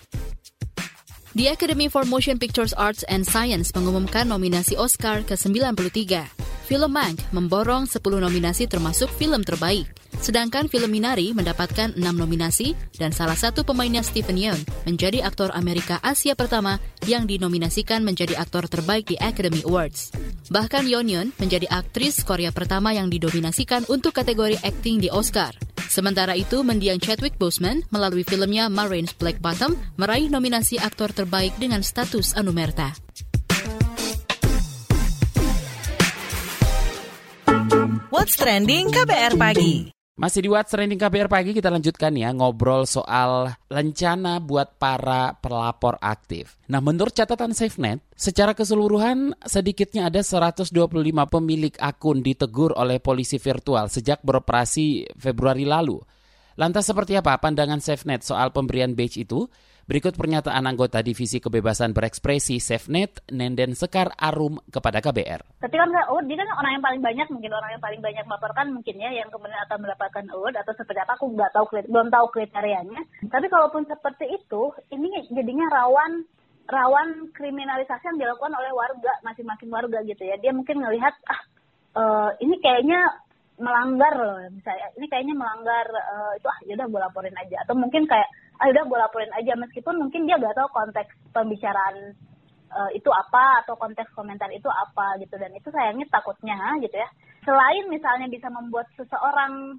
The 1.35 1.51
Academy 1.51 1.91
for 1.91 2.07
Motion 2.07 2.39
Pictures 2.39 2.71
Arts 2.79 3.03
and 3.11 3.27
Science 3.27 3.75
mengumumkan 3.75 4.23
nominasi 4.31 4.79
Oscar 4.79 5.19
ke-93. 5.27 6.23
Film 6.63 6.95
Mank 6.95 7.19
memborong 7.35 7.91
10 7.91 7.99
nominasi 8.23 8.71
termasuk 8.71 9.11
film 9.11 9.43
terbaik. 9.43 9.83
Sedangkan 10.23 10.71
film 10.71 10.87
Minari 10.87 11.35
mendapatkan 11.35 11.91
6 11.91 11.99
nominasi 11.99 12.71
dan 12.95 13.11
salah 13.11 13.35
satu 13.35 13.67
pemainnya 13.67 13.99
Stephen 13.99 14.39
Yeun 14.39 14.63
menjadi 14.87 15.27
aktor 15.27 15.51
Amerika 15.51 15.99
Asia 15.99 16.39
pertama 16.39 16.79
yang 17.03 17.27
dinominasikan 17.27 18.07
menjadi 18.07 18.39
aktor 18.39 18.71
terbaik 18.71 19.11
di 19.11 19.19
Academy 19.19 19.59
Awards. 19.67 20.15
Bahkan 20.47 20.87
Yeon 20.87 21.11
Yeun 21.11 21.29
menjadi 21.35 21.67
aktris 21.67 22.23
Korea 22.23 22.55
pertama 22.55 22.95
yang 22.95 23.11
didominasikan 23.11 23.83
untuk 23.91 24.15
kategori 24.15 24.55
acting 24.63 25.03
di 25.03 25.11
Oscar. 25.11 25.64
Sementara 25.95 26.35
itu, 26.35 26.59
mendiang 26.59 26.99
Chadwick 26.99 27.39
Boseman 27.39 27.87
melalui 27.87 28.27
filmnya 28.27 28.67
Ma 28.67 28.83
Rainey's 28.83 29.15
Black 29.15 29.39
Bottom 29.39 29.79
meraih 29.95 30.27
nominasi 30.27 30.75
aktor 30.75 31.15
terbaik 31.15 31.55
dengan 31.55 31.79
status 31.87 32.35
Anumerta. 32.35 32.91
What's 38.11 38.35
trending 38.35 38.91
KBR 38.91 39.39
pagi? 39.39 39.94
Masih 40.15 40.47
di 40.47 40.47
What's 40.47 40.71
Trending 40.71 40.95
KBR 40.95 41.27
Pagi 41.27 41.51
kita 41.51 41.67
lanjutkan 41.67 42.15
ya 42.15 42.31
ngobrol 42.31 42.87
soal 42.87 43.51
rencana 43.67 44.39
buat 44.39 44.79
para 44.79 45.35
pelapor 45.43 45.99
aktif. 45.99 46.55
Nah 46.71 46.79
menurut 46.79 47.11
catatan 47.11 47.51
SafeNet, 47.51 47.99
secara 48.15 48.55
keseluruhan 48.55 49.35
sedikitnya 49.43 50.07
ada 50.07 50.23
125 50.23 50.71
pemilik 51.27 51.75
akun 51.83 52.23
ditegur 52.23 52.71
oleh 52.79 53.03
polisi 53.03 53.35
virtual 53.43 53.91
sejak 53.91 54.23
beroperasi 54.23 55.03
Februari 55.19 55.67
lalu. 55.67 55.99
Lantas 56.55 56.87
seperti 56.87 57.19
apa 57.19 57.35
pandangan 57.35 57.83
SafeNet 57.83 58.23
soal 58.23 58.55
pemberian 58.55 58.95
badge 58.95 59.19
itu? 59.19 59.51
Berikut 59.85 60.17
pernyataan 60.17 60.65
anggota 60.65 61.05
Divisi 61.05 61.37
Kebebasan 61.37 61.93
Berekspresi 61.93 62.57
SafeNet, 62.57 63.21
Nenden 63.29 63.77
Sekar 63.77 64.17
Arum 64.17 64.57
kepada 64.73 64.97
KBR. 64.97 65.61
Ketika 65.61 65.85
misalnya 65.85 66.09
award, 66.09 66.25
dia 66.25 66.41
kan 66.41 66.49
orang 66.57 66.71
yang 66.73 66.81
paling 66.89 67.01
banyak, 67.05 67.27
mungkin 67.29 67.51
orang 67.53 67.69
yang 67.77 67.83
paling 67.85 68.01
banyak 68.01 68.25
melaporkan 68.25 68.73
mungkin 68.73 68.97
ya, 68.97 69.13
yang 69.13 69.29
kemudian 69.29 69.61
akan 69.69 69.77
mendapatkan 69.85 70.25
award 70.33 70.57
atau 70.57 70.73
seperti 70.73 71.05
apa, 71.05 71.13
aku 71.13 71.37
nggak 71.37 71.53
tahu, 71.53 71.65
belum 71.85 72.09
tahu 72.09 72.25
kriterianya. 72.33 72.97
Tapi 73.29 73.45
kalaupun 73.45 73.85
seperti 73.85 74.25
itu, 74.33 74.73
ini 74.89 75.05
jadinya 75.29 75.69
rawan 75.69 76.25
rawan 76.65 77.29
kriminalisasi 77.37 78.09
yang 78.09 78.17
dilakukan 78.17 78.57
oleh 78.57 78.73
warga, 78.73 79.13
masing-masing 79.21 79.69
warga 79.69 80.01
gitu 80.01 80.25
ya. 80.25 80.33
Dia 80.41 80.49
mungkin 80.49 80.81
ngelihat, 80.81 81.13
ah 81.29 81.41
uh, 81.93 82.29
ini 82.41 82.57
kayaknya 82.57 83.05
melanggar 83.61 84.17
loh, 84.17 84.49
misalnya 84.49 84.89
ini 84.97 85.05
kayaknya 85.13 85.37
melanggar 85.37 85.85
uh, 85.93 86.33
itu 86.33 86.47
ah 86.49 86.59
yaudah 86.65 86.89
gue 86.89 87.01
laporin 87.05 87.37
aja. 87.37 87.61
Atau 87.61 87.77
mungkin 87.77 88.09
kayak 88.09 88.25
ah 88.61 88.67
udah 88.71 88.83
gue 88.87 88.97
laporin 88.99 89.33
aja. 89.35 89.53
Meskipun 89.57 89.95
mungkin 89.99 90.27
dia 90.27 90.39
gak 90.39 90.55
tahu 90.55 90.69
konteks 90.71 91.11
pembicaraan 91.35 92.15
uh, 92.71 92.89
itu 92.93 93.09
apa 93.11 93.65
atau 93.65 93.75
konteks 93.75 94.11
komentar 94.15 94.51
itu 94.51 94.67
apa 94.67 95.19
gitu. 95.23 95.35
Dan 95.35 95.51
itu 95.55 95.67
sayangnya 95.71 96.07
takutnya 96.11 96.57
gitu 96.79 96.95
ya. 96.95 97.09
Selain 97.43 97.85
misalnya 97.91 98.27
bisa 98.31 98.47
membuat 98.49 98.89
seseorang 98.95 99.77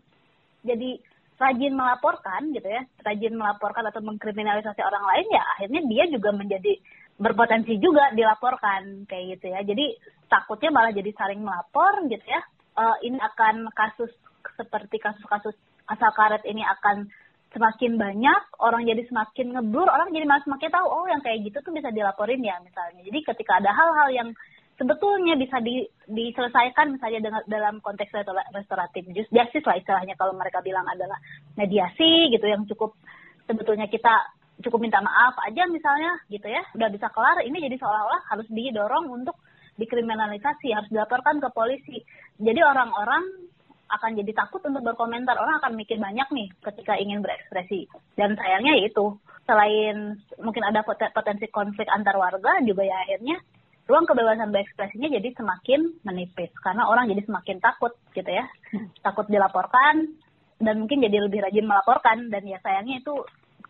jadi 0.66 0.98
rajin 1.36 1.76
melaporkan 1.76 2.48
gitu 2.56 2.64
ya 2.64 2.80
rajin 3.04 3.36
melaporkan 3.36 3.84
atau 3.84 4.00
mengkriminalisasi 4.00 4.80
orang 4.80 5.04
lain 5.04 5.26
ya 5.28 5.44
akhirnya 5.52 5.84
dia 5.84 6.04
juga 6.08 6.32
menjadi 6.32 6.80
berpotensi 7.16 7.80
juga 7.80 8.12
dilaporkan 8.12 9.08
kayak 9.08 9.36
gitu 9.36 9.46
ya. 9.52 9.60
Jadi 9.64 9.96
takutnya 10.28 10.70
malah 10.72 10.92
jadi 10.92 11.10
saling 11.16 11.40
melapor 11.40 12.04
gitu 12.12 12.26
ya. 12.28 12.40
Uh, 12.76 12.96
ini 13.00 13.16
akan 13.16 13.72
kasus 13.72 14.12
seperti 14.56 15.00
kasus-kasus 15.00 15.56
asal 15.88 16.10
karet 16.12 16.44
ini 16.44 16.60
akan 16.60 17.08
semakin 17.54 17.96
banyak, 17.96 18.42
orang 18.58 18.82
jadi 18.84 19.02
semakin 19.06 19.54
ngeblur, 19.54 19.88
orang 19.88 20.10
jadi 20.10 20.26
malah 20.26 20.42
semakin 20.44 20.70
tahu, 20.70 20.86
oh 20.86 21.06
yang 21.06 21.22
kayak 21.22 21.46
gitu 21.46 21.58
tuh 21.62 21.72
bisa 21.72 21.88
dilaporin 21.94 22.42
ya 22.42 22.58
misalnya. 22.60 23.00
Jadi 23.06 23.18
ketika 23.22 23.62
ada 23.62 23.70
hal-hal 23.72 24.08
yang 24.12 24.28
sebetulnya 24.76 25.34
bisa 25.40 25.56
di, 25.64 25.88
diselesaikan 26.04 26.96
misalnya 26.96 27.20
dengan 27.24 27.42
dalam 27.48 27.80
konteks 27.80 28.12
restoratif 28.52 29.08
justice 29.32 29.64
lah 29.64 29.76
istilahnya 29.80 30.14
kalau 30.20 30.36
mereka 30.36 30.60
bilang 30.60 30.84
adalah 30.84 31.16
mediasi 31.56 32.28
gitu 32.28 32.44
yang 32.44 32.68
cukup 32.68 32.92
sebetulnya 33.48 33.88
kita 33.88 34.12
cukup 34.60 34.80
minta 34.84 35.00
maaf 35.00 35.36
aja 35.48 35.64
misalnya 35.68 36.12
gitu 36.28 36.44
ya 36.48 36.60
udah 36.76 36.88
bisa 36.92 37.08
kelar 37.12 37.40
ini 37.44 37.56
jadi 37.60 37.76
seolah-olah 37.80 38.22
harus 38.32 38.48
didorong 38.52 39.08
untuk 39.08 39.36
dikriminalisasi 39.80 40.72
harus 40.72 40.88
dilaporkan 40.92 41.40
ke 41.40 41.48
polisi 41.52 42.00
jadi 42.40 42.64
orang-orang 42.64 43.45
akan 43.86 44.18
jadi 44.18 44.32
takut 44.34 44.62
untuk 44.66 44.82
berkomentar. 44.82 45.38
Orang 45.38 45.62
akan 45.62 45.78
mikir 45.78 45.98
banyak 45.98 46.26
nih 46.34 46.48
ketika 46.62 46.98
ingin 46.98 47.22
berekspresi. 47.22 47.86
Dan 48.18 48.34
sayangnya 48.34 48.82
itu 48.82 49.14
selain 49.46 50.18
mungkin 50.42 50.62
ada 50.66 50.82
potensi 50.86 51.46
konflik 51.48 51.86
antar 51.86 52.18
warga, 52.18 52.58
juga 52.66 52.82
ya 52.82 52.96
akhirnya 53.06 53.38
ruang 53.86 54.02
kebebasan 54.02 54.50
berekspresinya 54.50 55.08
jadi 55.10 55.28
semakin 55.38 56.02
menipis. 56.02 56.50
Karena 56.58 56.90
orang 56.90 57.06
jadi 57.06 57.22
semakin 57.22 57.62
takut 57.62 57.94
gitu 58.12 58.30
ya. 58.30 58.44
Takut 59.06 59.30
dilaporkan, 59.30 60.10
dan 60.58 60.74
mungkin 60.82 61.04
jadi 61.04 61.22
lebih 61.22 61.46
rajin 61.46 61.66
melaporkan. 61.66 62.26
Dan 62.32 62.42
ya 62.50 62.58
sayangnya 62.66 62.98
itu 63.00 63.14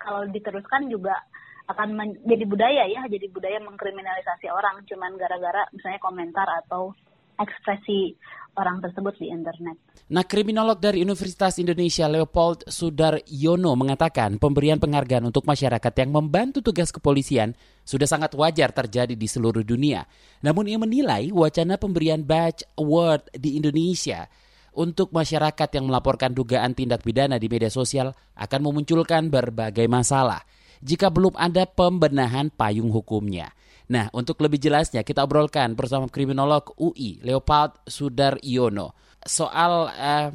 kalau 0.00 0.24
diteruskan 0.28 0.88
juga 0.88 1.16
akan 1.66 1.98
menjadi 1.98 2.44
budaya 2.46 2.84
ya, 2.86 3.02
jadi 3.10 3.26
budaya 3.26 3.58
mengkriminalisasi 3.58 4.46
orang 4.48 4.86
cuman 4.86 5.18
gara-gara 5.18 5.66
misalnya 5.74 5.98
komentar 5.98 6.46
atau 6.62 6.94
ekspresi 7.36 8.16
orang 8.56 8.80
tersebut 8.80 9.14
di 9.20 9.28
internet. 9.28 9.76
Nah, 10.08 10.24
kriminolog 10.24 10.80
dari 10.80 11.04
Universitas 11.04 11.60
Indonesia 11.60 12.08
Leopold 12.08 12.64
Sudaryono 12.66 13.76
mengatakan 13.76 14.40
pemberian 14.40 14.80
penghargaan 14.80 15.28
untuk 15.28 15.44
masyarakat 15.44 15.92
yang 15.92 16.10
membantu 16.10 16.64
tugas 16.64 16.88
kepolisian 16.88 17.52
sudah 17.84 18.08
sangat 18.08 18.32
wajar 18.34 18.72
terjadi 18.72 19.12
di 19.12 19.28
seluruh 19.28 19.62
dunia. 19.62 20.08
Namun 20.40 20.66
ia 20.72 20.78
menilai 20.80 21.28
wacana 21.30 21.76
pemberian 21.76 22.24
badge 22.24 22.64
award 22.80 23.28
di 23.36 23.60
Indonesia 23.60 24.26
untuk 24.76 25.12
masyarakat 25.12 25.68
yang 25.72 25.88
melaporkan 25.88 26.32
dugaan 26.36 26.76
tindak 26.76 27.04
pidana 27.04 27.40
di 27.40 27.48
media 27.48 27.72
sosial 27.72 28.12
akan 28.36 28.60
memunculkan 28.60 29.28
berbagai 29.32 29.88
masalah 29.88 30.44
jika 30.84 31.08
belum 31.08 31.32
ada 31.36 31.64
pembenahan 31.64 32.52
payung 32.52 32.92
hukumnya. 32.92 33.52
Nah, 33.86 34.10
untuk 34.10 34.42
lebih 34.42 34.58
jelasnya 34.58 35.06
kita 35.06 35.22
obrolkan 35.22 35.78
bersama 35.78 36.10
kriminolog 36.10 36.74
UI 36.74 37.22
Leopold 37.22 37.86
Sudaryono 37.86 38.98
soal 39.22 39.90
uh, 39.94 40.30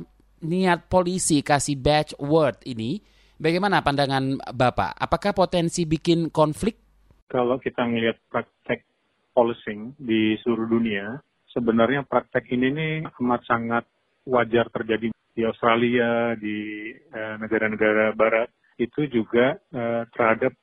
niat 0.48 0.88
polisi 0.88 1.44
kasih 1.44 1.76
badge 1.76 2.16
word 2.20 2.64
ini. 2.64 3.04
Bagaimana 3.42 3.82
pandangan 3.82 4.38
Bapak? 4.54 4.94
Apakah 5.02 5.34
potensi 5.34 5.90
bikin 5.90 6.30
konflik? 6.30 6.78
Kalau 7.26 7.58
kita 7.58 7.90
melihat 7.90 8.22
praktek 8.30 8.86
policing 9.34 9.98
di 9.98 10.38
seluruh 10.46 10.70
dunia, 10.70 11.18
sebenarnya 11.50 12.06
praktek 12.06 12.46
ini 12.54 12.68
nih 12.70 12.94
amat 13.18 13.42
sangat 13.50 13.84
wajar 14.30 14.70
terjadi 14.70 15.10
di 15.10 15.42
Australia, 15.42 16.38
di 16.38 16.92
eh, 16.94 17.36
negara-negara 17.42 18.14
uh, 18.14 18.16
barat, 18.16 18.50
itu 18.78 19.08
juga 19.10 19.58
uh, 19.74 20.04
terhadap 20.14 20.54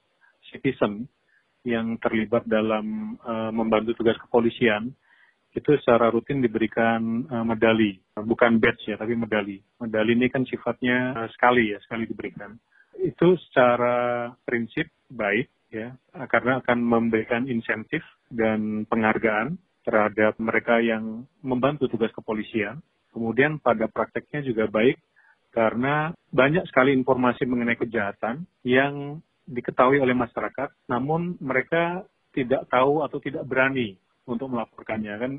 citizen 0.52 1.09
yang 1.67 1.99
terlibat 1.99 2.47
dalam 2.47 3.19
uh, 3.23 3.50
membantu 3.50 3.95
tugas 3.99 4.19
kepolisian 4.21 4.95
itu 5.57 5.75
secara 5.81 6.12
rutin 6.12 6.45
diberikan 6.45 7.25
uh, 7.27 7.43
medali, 7.43 7.99
bukan 8.15 8.61
badge 8.61 8.95
ya, 8.95 8.97
tapi 9.00 9.17
medali. 9.17 9.59
Medali 9.81 10.15
ini 10.15 10.29
kan 10.31 10.45
sifatnya 10.45 11.17
uh, 11.17 11.29
sekali 11.35 11.73
ya, 11.73 11.79
sekali 11.83 12.05
diberikan. 12.07 12.55
Itu 12.99 13.35
secara 13.49 14.29
prinsip 14.45 14.91
baik 15.09 15.49
ya, 15.73 15.95
karena 16.29 16.61
akan 16.62 16.79
memberikan 16.79 17.47
insentif 17.49 18.05
dan 18.29 18.85
penghargaan 18.87 19.57
terhadap 19.88 20.37
mereka 20.37 20.85
yang 20.85 21.25
membantu 21.41 21.88
tugas 21.88 22.12
kepolisian. 22.12 22.85
Kemudian 23.09 23.57
pada 23.57 23.88
prakteknya 23.88 24.45
juga 24.45 24.69
baik 24.69 25.00
karena 25.49 26.12
banyak 26.29 26.69
sekali 26.69 26.93
informasi 26.93 27.49
mengenai 27.49 27.81
kejahatan 27.81 28.45
yang 28.62 29.25
diketahui 29.49 29.99
oleh 29.99 30.12
masyarakat, 30.12 30.69
namun 30.93 31.40
mereka 31.40 32.05
tidak 32.37 32.69
tahu 32.69 33.02
atau 33.02 33.19
tidak 33.19 33.49
berani 33.49 33.97
untuk 34.28 34.52
melaporkannya 34.52 35.14
kan. 35.17 35.33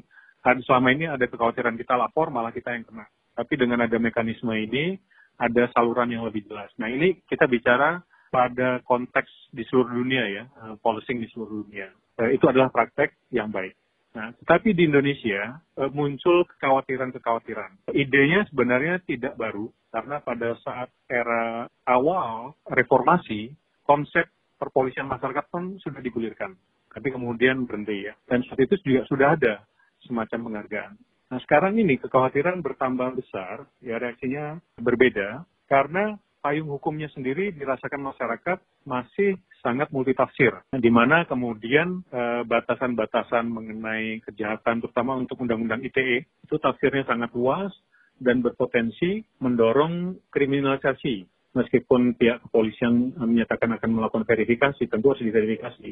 Selama 0.65 0.89
ini 0.91 1.05
ada 1.05 1.29
kekhawatiran 1.29 1.77
kita 1.77 1.93
lapor 1.93 2.33
malah 2.33 2.49
kita 2.49 2.73
yang 2.73 2.87
kena. 2.87 3.05
Tapi 3.37 3.53
dengan 3.55 3.85
ada 3.85 3.95
mekanisme 4.01 4.51
ini 4.51 4.97
ada 5.39 5.69
saluran 5.71 6.11
yang 6.11 6.25
lebih 6.27 6.43
jelas. 6.49 6.67
Nah 6.81 6.91
ini 6.91 7.21
kita 7.29 7.47
bicara 7.47 8.01
pada 8.29 8.81
konteks 8.85 9.29
di 9.53 9.65
seluruh 9.67 10.03
dunia 10.03 10.23
ya, 10.29 10.43
eh, 10.45 10.75
policing 10.79 11.21
di 11.21 11.27
seluruh 11.33 11.65
dunia. 11.65 11.89
Eh, 12.19 12.37
itu 12.37 12.45
adalah 12.45 12.69
praktek 12.69 13.15
yang 13.33 13.49
baik. 13.49 13.73
Nah, 14.09 14.33
tetapi 14.41 14.73
di 14.73 14.89
Indonesia 14.89 15.61
eh, 15.77 15.91
muncul 15.93 16.45
kekhawatiran-kekhawatiran. 16.55 17.93
Idenya 17.93 18.45
sebenarnya 18.49 19.01
tidak 19.05 19.37
baru 19.37 19.69
karena 19.89 20.21
pada 20.21 20.53
saat 20.61 20.89
era 21.09 21.65
awal 21.85 22.53
reformasi 22.69 23.53
konsep 23.89 24.29
perpolisian 24.61 25.09
masyarakat 25.09 25.49
pun 25.49 25.81
sudah 25.81 25.97
digulirkan. 25.97 26.53
Tapi 26.93 27.09
kemudian 27.09 27.65
berhenti 27.65 28.05
ya. 28.05 28.13
Dan 28.29 28.45
saat 28.45 28.61
itu 28.61 28.77
juga 28.85 29.01
sudah 29.09 29.33
ada 29.33 29.65
semacam 30.05 30.39
penghargaan. 30.45 30.93
Nah 31.29 31.39
sekarang 31.45 31.77
ini 31.77 31.97
kekhawatiran 31.97 32.61
bertambah 32.61 33.17
besar, 33.17 33.65
ya 33.81 33.97
reaksinya 33.97 34.57
berbeda, 34.81 35.45
karena 35.69 36.17
payung 36.41 36.73
hukumnya 36.73 37.05
sendiri 37.13 37.53
dirasakan 37.53 38.01
masyarakat 38.13 38.57
masih 38.89 39.37
sangat 39.61 39.93
multitafsir, 39.93 40.49
di 40.73 40.89
mana 40.89 41.29
kemudian 41.29 42.01
eh, 42.09 42.41
batasan-batasan 42.47 43.45
mengenai 43.45 44.25
kejahatan, 44.25 44.81
terutama 44.81 45.19
untuk 45.21 45.37
undang-undang 45.37 45.85
ITE, 45.85 46.25
itu 46.25 46.55
tafsirnya 46.57 47.05
sangat 47.05 47.29
luas 47.37 47.69
dan 48.17 48.41
berpotensi 48.41 49.21
mendorong 49.37 50.17
kriminalisasi 50.33 51.29
meskipun 51.53 52.15
pihak 52.15 52.45
kepolisian 52.47 53.15
menyatakan 53.17 53.73
akan 53.77 53.89
melakukan 53.95 54.25
verifikasi, 54.25 54.85
tentu 54.85 55.13
harus 55.13 55.23
diverifikasi. 55.23 55.91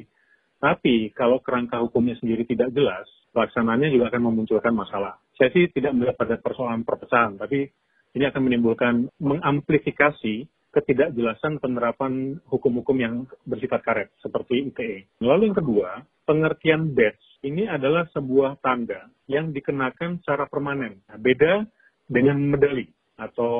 Tapi 0.58 1.14
kalau 1.14 1.38
kerangka 1.42 1.78
hukumnya 1.82 2.18
sendiri 2.18 2.46
tidak 2.50 2.74
jelas, 2.74 3.06
pelaksananya 3.34 3.94
juga 3.94 4.10
akan 4.10 4.22
memunculkan 4.34 4.74
masalah. 4.74 5.22
Saya 5.38 5.54
sih 5.54 5.70
tidak 5.70 5.94
melihat 5.94 6.18
pada 6.18 6.42
persoalan 6.42 6.82
perpecahan, 6.82 7.38
tapi 7.38 7.70
ini 8.18 8.26
akan 8.26 8.42
menimbulkan 8.42 8.94
mengamplifikasi 9.22 10.50
ketidakjelasan 10.74 11.62
penerapan 11.62 12.42
hukum-hukum 12.50 12.98
yang 12.98 13.16
bersifat 13.46 13.82
karet, 13.86 14.10
seperti 14.22 14.74
ITE. 14.74 15.22
Lalu 15.22 15.54
yang 15.54 15.58
kedua, 15.58 15.90
pengertian 16.26 16.94
badge 16.94 17.22
ini 17.46 17.70
adalah 17.70 18.10
sebuah 18.14 18.62
tanda 18.62 19.10
yang 19.30 19.54
dikenakan 19.54 20.22
secara 20.22 20.50
permanen. 20.50 21.02
Nah, 21.06 21.18
beda 21.18 21.66
dengan 22.10 22.38
medali 22.42 22.86
atau 23.18 23.54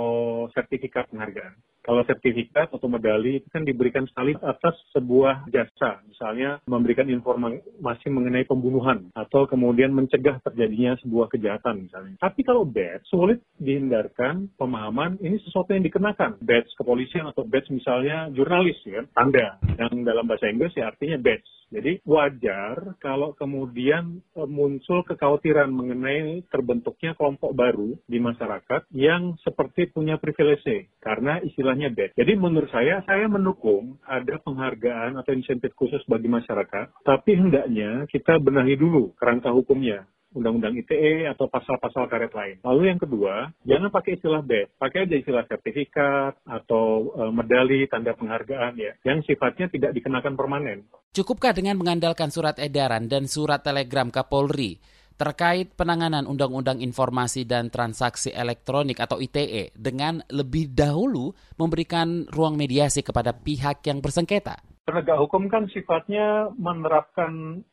sertifikat 0.54 1.10
penghargaan. 1.10 1.58
Kalau 1.88 2.04
sertifikat 2.04 2.68
atau 2.68 2.92
medali 2.92 3.40
itu 3.40 3.48
kan 3.48 3.64
diberikan 3.64 4.04
sekali 4.12 4.36
atas 4.44 4.76
sebuah 4.92 5.48
jasa, 5.48 6.04
misalnya 6.04 6.60
memberikan 6.68 7.08
informasi 7.08 8.12
mengenai 8.12 8.44
pembunuhan 8.44 9.08
atau 9.16 9.48
kemudian 9.48 9.96
mencegah 9.96 10.44
terjadinya 10.44 11.00
sebuah 11.00 11.32
kejahatan 11.32 11.88
misalnya. 11.88 12.20
Tapi 12.20 12.44
kalau 12.44 12.68
badge 12.68 13.08
sulit 13.08 13.40
dihindarkan 13.56 14.52
pemahaman 14.60 15.16
ini 15.24 15.40
sesuatu 15.48 15.72
yang 15.72 15.88
dikenakan. 15.88 16.44
Badge 16.44 16.76
kepolisian 16.76 17.32
atau 17.32 17.48
badge 17.48 17.72
misalnya 17.72 18.28
jurnalis 18.36 18.76
ya, 18.84 19.08
tanda 19.16 19.56
yang 19.80 20.04
dalam 20.04 20.28
bahasa 20.28 20.52
Inggris 20.52 20.76
ya 20.76 20.92
artinya 20.92 21.16
badge. 21.16 21.48
Jadi 21.68 22.00
wajar 22.08 22.96
kalau 23.04 23.36
kemudian 23.36 24.24
e, 24.32 24.42
muncul 24.48 25.04
kekhawatiran 25.04 25.68
mengenai 25.68 26.48
terbentuknya 26.48 27.12
kelompok 27.20 27.52
baru 27.52 27.96
di 28.08 28.24
masyarakat 28.24 28.88
yang 28.96 29.36
seperti 29.44 29.92
punya 29.92 30.16
privilege. 30.16 30.88
Karena 31.04 31.44
istilahnya 31.44 31.92
bed. 31.92 32.16
Jadi 32.16 32.34
menurut 32.40 32.72
saya, 32.72 33.04
saya 33.04 33.28
mendukung 33.28 34.00
ada 34.08 34.40
penghargaan 34.40 35.20
atau 35.20 35.32
insentif 35.36 35.76
khusus 35.76 36.00
bagi 36.08 36.32
masyarakat, 36.32 37.04
tapi 37.04 37.36
hendaknya 37.36 38.08
kita 38.08 38.40
benahi 38.40 38.80
dulu 38.80 39.12
kerangka 39.20 39.52
hukumnya 39.52 40.08
undang-undang 40.36 40.76
ITE 40.76 41.28
atau 41.32 41.48
pasal-pasal 41.48 42.12
karet 42.12 42.34
lain. 42.36 42.58
Lalu 42.66 42.82
yang 42.92 43.00
kedua, 43.00 43.50
jangan 43.64 43.90
pakai 43.90 44.20
istilah 44.20 44.44
badge, 44.44 44.72
pakai 44.76 45.08
aja 45.08 45.16
istilah 45.16 45.46
sertifikat 45.48 46.34
atau 46.44 47.14
e, 47.16 47.24
medali, 47.32 47.88
tanda 47.88 48.12
penghargaan 48.12 48.76
ya, 48.76 48.92
yang 49.08 49.24
sifatnya 49.24 49.72
tidak 49.72 49.96
dikenakan 49.96 50.36
permanen. 50.36 50.84
Cukupkah 51.16 51.56
dengan 51.56 51.80
mengandalkan 51.80 52.30
surat 52.30 52.60
edaran 52.60 53.08
dan 53.08 53.26
surat 53.26 53.64
telegram 53.64 54.12
Kapolri 54.12 54.78
terkait 55.18 55.74
penanganan 55.74 56.30
Undang-Undang 56.30 56.78
Informasi 56.86 57.50
dan 57.50 57.74
Transaksi 57.74 58.30
Elektronik 58.30 59.02
atau 59.02 59.18
ITE 59.18 59.74
dengan 59.74 60.22
lebih 60.30 60.70
dahulu 60.70 61.34
memberikan 61.58 62.30
ruang 62.30 62.54
mediasi 62.54 63.02
kepada 63.02 63.34
pihak 63.34 63.82
yang 63.90 63.98
bersengketa? 63.98 64.62
Penegak 64.86 65.18
hukum 65.18 65.50
kan 65.50 65.66
sifatnya 65.74 66.54
menerapkan 66.56 67.66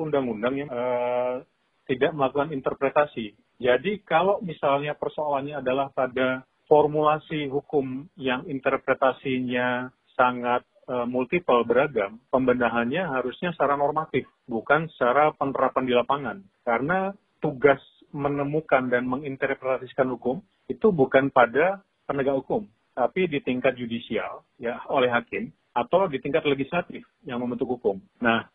undang-undang 0.00 0.54
yang 0.56 0.68
uh, 0.72 1.44
tidak 1.86 2.12
melakukan 2.12 2.50
interpretasi. 2.52 3.34
Jadi 3.62 4.02
kalau 4.02 4.42
misalnya 4.42 4.92
persoalannya 4.98 5.62
adalah 5.62 5.88
pada 5.94 6.44
formulasi 6.66 7.46
hukum 7.46 8.10
yang 8.18 8.44
interpretasinya 8.50 9.90
sangat 10.18 10.66
uh, 10.90 11.06
multiple 11.06 11.62
beragam, 11.62 12.18
pembenahannya 12.28 13.06
harusnya 13.06 13.54
secara 13.54 13.78
normatif, 13.78 14.26
bukan 14.50 14.90
secara 14.94 15.30
penerapan 15.34 15.84
di 15.86 15.94
lapangan. 15.94 16.36
Karena 16.66 17.14
tugas 17.38 17.78
menemukan 18.10 18.90
dan 18.90 19.06
menginterpretasikan 19.06 20.10
hukum 20.14 20.42
itu 20.66 20.90
bukan 20.90 21.30
pada 21.30 21.84
penegak 22.06 22.38
hukum, 22.42 22.66
tapi 22.94 23.30
di 23.30 23.38
tingkat 23.42 23.78
judicial 23.78 24.42
ya 24.58 24.82
oleh 24.90 25.10
hakim 25.10 25.52
atau 25.76 26.08
di 26.08 26.16
tingkat 26.18 26.42
legislatif 26.48 27.04
yang 27.28 27.38
membentuk 27.44 27.68
hukum. 27.76 28.00
Nah, 28.24 28.48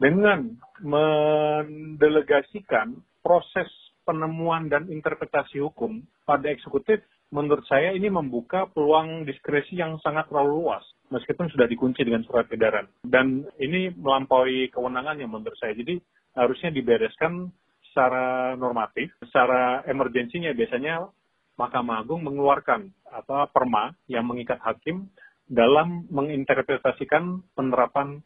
dengan 0.00 0.56
mendelegasikan 0.82 2.98
proses 3.22 3.70
penemuan 4.02 4.66
dan 4.66 4.90
interpretasi 4.90 5.62
hukum 5.62 6.02
pada 6.26 6.50
eksekutif 6.50 6.98
menurut 7.32 7.64
saya 7.64 7.96
ini 7.96 8.12
membuka 8.12 8.68
peluang 8.70 9.24
diskresi 9.24 9.80
yang 9.80 9.96
sangat 10.04 10.28
terlalu 10.28 10.68
luas, 10.68 10.84
meskipun 11.08 11.48
sudah 11.48 11.64
dikunci 11.64 12.04
dengan 12.04 12.20
surat 12.28 12.44
edaran. 12.52 12.84
Dan 13.00 13.48
ini 13.56 13.88
melampaui 13.96 14.68
kewenangannya 14.68 15.24
menurut 15.24 15.56
saya. 15.56 15.72
Jadi 15.72 15.96
harusnya 16.36 16.68
dibereskan 16.68 17.48
secara 17.88 18.52
normatif, 18.56 19.12
secara 19.24 19.80
emergensinya 19.88 20.52
biasanya 20.52 21.08
Mahkamah 21.56 22.04
Agung 22.04 22.24
mengeluarkan 22.24 22.88
apa 23.12 23.48
perma 23.52 23.92
yang 24.08 24.24
mengikat 24.24 24.60
hakim 24.64 25.08
dalam 25.48 26.08
menginterpretasikan 26.08 27.44
penerapan 27.52 28.24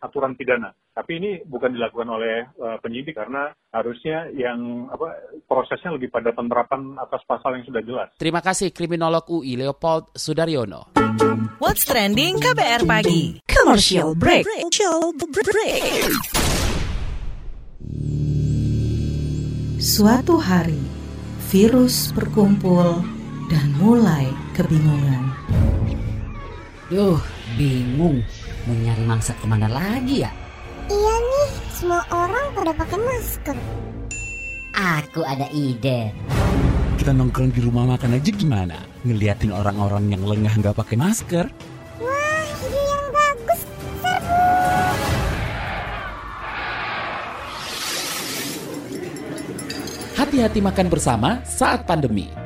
aturan 0.00 0.36
pidana. 0.36 0.72
Tapi 0.92 1.20
ini 1.20 1.30
bukan 1.44 1.72
dilakukan 1.76 2.08
oleh 2.08 2.48
uh, 2.56 2.76
penyidik 2.80 3.16
karena 3.16 3.52
harusnya 3.72 4.28
yang 4.32 4.88
apa 4.88 5.12
prosesnya 5.44 5.92
lebih 5.92 6.08
pada 6.08 6.32
penerapan 6.32 6.96
atas 6.96 7.20
pasal 7.28 7.56
yang 7.56 7.64
sudah 7.68 7.82
jelas. 7.84 8.08
Terima 8.16 8.40
kasih 8.40 8.72
kriminolog 8.72 9.28
UI 9.28 9.60
Leopold 9.60 10.12
Sudaryono. 10.16 10.96
What's 11.60 11.84
trending 11.88 12.40
KBR 12.40 12.84
pagi? 12.84 13.40
Commercial 13.48 14.16
break. 14.16 14.44
Commercial 14.44 15.12
break. 15.16 15.84
Suatu 19.76 20.40
hari, 20.40 20.80
virus 21.52 22.10
berkumpul 22.12 23.04
dan 23.52 23.66
mulai 23.78 24.28
kebingungan. 24.56 25.24
Duh, 26.90 27.20
bingung 27.54 28.24
mau 28.66 28.74
nyari 28.74 29.04
mangsa 29.06 29.32
ke 29.38 29.46
mana 29.46 29.70
lagi 29.70 30.26
ya? 30.26 30.30
Iya 30.90 31.14
nih, 31.22 31.50
semua 31.70 32.02
orang 32.10 32.50
pada 32.50 32.74
pakai 32.74 32.98
masker. 32.98 33.56
Aku 34.74 35.22
ada 35.22 35.46
ide. 35.54 36.10
Kita 36.98 37.14
nongkrong 37.14 37.54
di 37.54 37.62
rumah 37.62 37.86
makan 37.94 38.18
aja 38.18 38.30
gimana? 38.34 38.82
Ngeliatin 39.06 39.54
orang-orang 39.54 40.10
yang 40.10 40.22
lengah 40.26 40.50
nggak 40.58 40.74
pakai 40.74 40.98
masker? 40.98 41.46
Wah, 42.02 42.42
ide 42.66 42.80
yang 42.82 43.06
bagus. 43.14 43.60
Serbu. 44.02 44.42
Hati-hati 50.18 50.58
makan 50.58 50.86
bersama 50.90 51.38
saat 51.46 51.86
pandemi. 51.86 52.45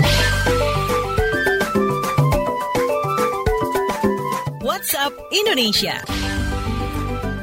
WhatsApp 4.81 5.13
Indonesia. 5.29 6.01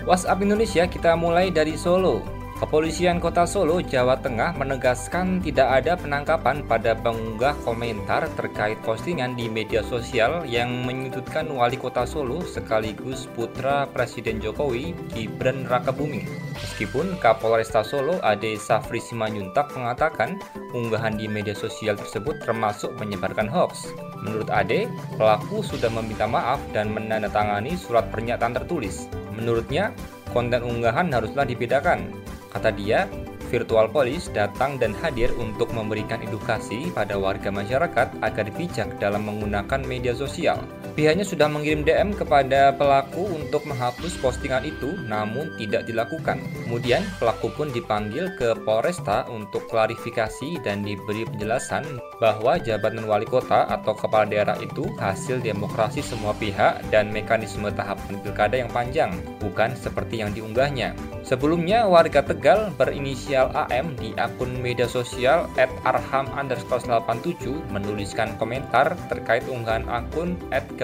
WhatsApp 0.03 0.43
Indonesia 0.43 0.91
kita 0.91 1.15
mulai 1.15 1.55
dari 1.55 1.79
Solo. 1.79 2.38
Kepolisian 2.59 3.23
Kota 3.23 3.47
Solo, 3.47 3.79
Jawa 3.79 4.19
Tengah 4.19 4.59
menegaskan 4.59 5.39
tidak 5.39 5.79
ada 5.79 5.95
penangkapan 5.95 6.67
pada 6.67 6.91
pengunggah 6.99 7.55
komentar 7.63 8.27
terkait 8.35 8.75
postingan 8.83 9.39
di 9.39 9.47
media 9.47 9.79
sosial 9.87 10.43
yang 10.43 10.83
menyudutkan 10.83 11.47
wali 11.55 11.79
kota 11.79 12.03
Solo 12.03 12.43
sekaligus 12.43 13.31
putra 13.31 13.87
Presiden 13.95 14.43
Jokowi, 14.43 14.91
Gibran 15.15 15.71
Rakabuming. 15.71 16.27
Meskipun 16.59 17.23
Kapolresta 17.23 17.87
Solo, 17.87 18.19
Ade 18.27 18.59
Safri 18.59 18.99
Simanjuntak 18.99 19.71
mengatakan 19.79 20.43
unggahan 20.75 21.15
di 21.15 21.31
media 21.31 21.55
sosial 21.55 21.95
tersebut 21.95 22.43
termasuk 22.43 22.91
menyebarkan 22.99 23.47
hoax. 23.47 23.87
Menurut 24.27 24.51
Ade, 24.51 24.91
pelaku 25.15 25.63
sudah 25.63 25.95
meminta 25.95 26.27
maaf 26.27 26.59
dan 26.75 26.91
menandatangani 26.91 27.79
surat 27.79 28.11
pernyataan 28.11 28.59
tertulis. 28.59 29.07
Menurutnya, 29.31 29.95
konten 30.35 30.67
unggahan 30.67 31.15
haruslah 31.15 31.47
dibedakan 31.47 32.11
Kata 32.59 32.75
dia, 32.75 33.07
virtual 33.55 33.87
police 33.87 34.35
datang 34.35 34.83
dan 34.83 34.91
hadir 34.99 35.31
untuk 35.39 35.71
memberikan 35.71 36.19
edukasi 36.19 36.91
pada 36.91 37.15
warga 37.15 37.55
masyarakat 37.55 38.19
agar 38.19 38.47
bijak 38.59 38.99
dalam 38.99 39.31
menggunakan 39.31 39.79
media 39.87 40.11
sosial. 40.11 40.59
Pihaknya 40.99 41.23
sudah 41.23 41.47
mengirim 41.47 41.87
DM 41.87 42.11
kepada 42.11 42.75
pelaku 42.75 43.23
untuk 43.31 43.63
menghapus 43.71 44.19
postingan 44.19 44.67
itu, 44.67 44.99
namun 45.07 45.47
tidak 45.55 45.87
dilakukan. 45.87 46.43
Kemudian, 46.67 47.07
pelaku 47.23 47.55
pun 47.55 47.71
dipanggil 47.71 48.35
ke 48.35 48.59
Polresta 48.67 49.23
untuk 49.31 49.71
klarifikasi 49.71 50.59
dan 50.67 50.83
diberi 50.83 51.23
penjelasan 51.23 52.03
bahwa 52.19 52.59
jabatan 52.59 53.07
wali 53.07 53.31
kota 53.31 53.71
atau 53.71 53.95
kepala 53.95 54.27
daerah 54.27 54.59
itu 54.59 54.91
hasil 54.99 55.39
demokrasi 55.39 56.03
semua 56.03 56.35
pihak 56.35 56.83
dan 56.91 57.15
mekanisme 57.15 57.71
tahapan 57.71 58.19
pilkada 58.19 58.59
yang 58.59 58.71
panjang, 58.75 59.15
bukan 59.39 59.79
seperti 59.79 60.19
yang 60.19 60.35
diunggahnya. 60.35 60.99
Sebelumnya, 61.23 61.87
warga 61.87 62.27
Tegal 62.27 62.75
berinisial 62.75 63.55
AM 63.55 63.95
di 63.95 64.19
akun 64.19 64.51
media 64.59 64.91
sosial 64.91 65.47
@arham_87 65.87 67.71
menuliskan 67.71 68.35
komentar 68.35 68.99
terkait 69.07 69.47
unggahan 69.47 69.87
akun 69.87 70.35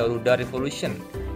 Garuda 0.05 0.37
Revolution 0.37 0.93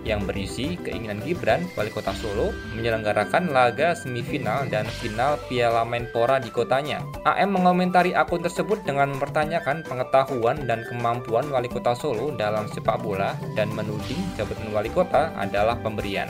yang 0.09 0.25
berisi 0.25 0.81
keinginan 0.81 1.21
Gibran, 1.21 1.69
wali 1.77 1.93
kota 1.93 2.17
Solo, 2.17 2.53
menyelenggarakan 2.73 3.53
laga 3.53 3.93
semifinal 3.93 4.65
dan 4.73 4.89
final 5.01 5.37
Piala 5.49 5.85
Menpora 5.85 6.41
di 6.41 6.49
kotanya. 6.49 7.05
AM 7.29 7.53
mengomentari 7.53 8.17
akun 8.17 8.41
tersebut 8.41 8.81
dengan 8.89 9.13
mempertanyakan 9.13 9.85
pengetahuan 9.85 10.65
dan 10.65 10.89
kemampuan 10.89 11.49
wali 11.53 11.69
kota 11.69 11.93
Solo 11.93 12.33
dalam 12.33 12.69
sepak 12.73 13.05
bola 13.05 13.37
dan 13.53 13.69
menuding 13.77 14.21
jabatan 14.41 14.73
wali 14.73 14.89
kota 14.89 15.29
adalah 15.37 15.77
pemberian. 15.81 16.29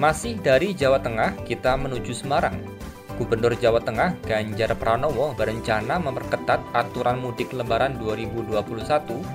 Masih 0.00 0.40
dari 0.40 0.72
Jawa 0.72 0.98
Tengah, 1.04 1.36
kita 1.44 1.76
menuju 1.76 2.16
Semarang. 2.16 2.71
Gubernur 3.20 3.52
Jawa 3.56 3.78
Tengah 3.84 4.18
Ganjar 4.24 4.72
Pranowo 4.76 5.36
berencana 5.36 6.00
memperketat 6.00 6.60
aturan 6.72 7.20
mudik 7.20 7.52
lebaran 7.52 8.00
2021 8.00 8.58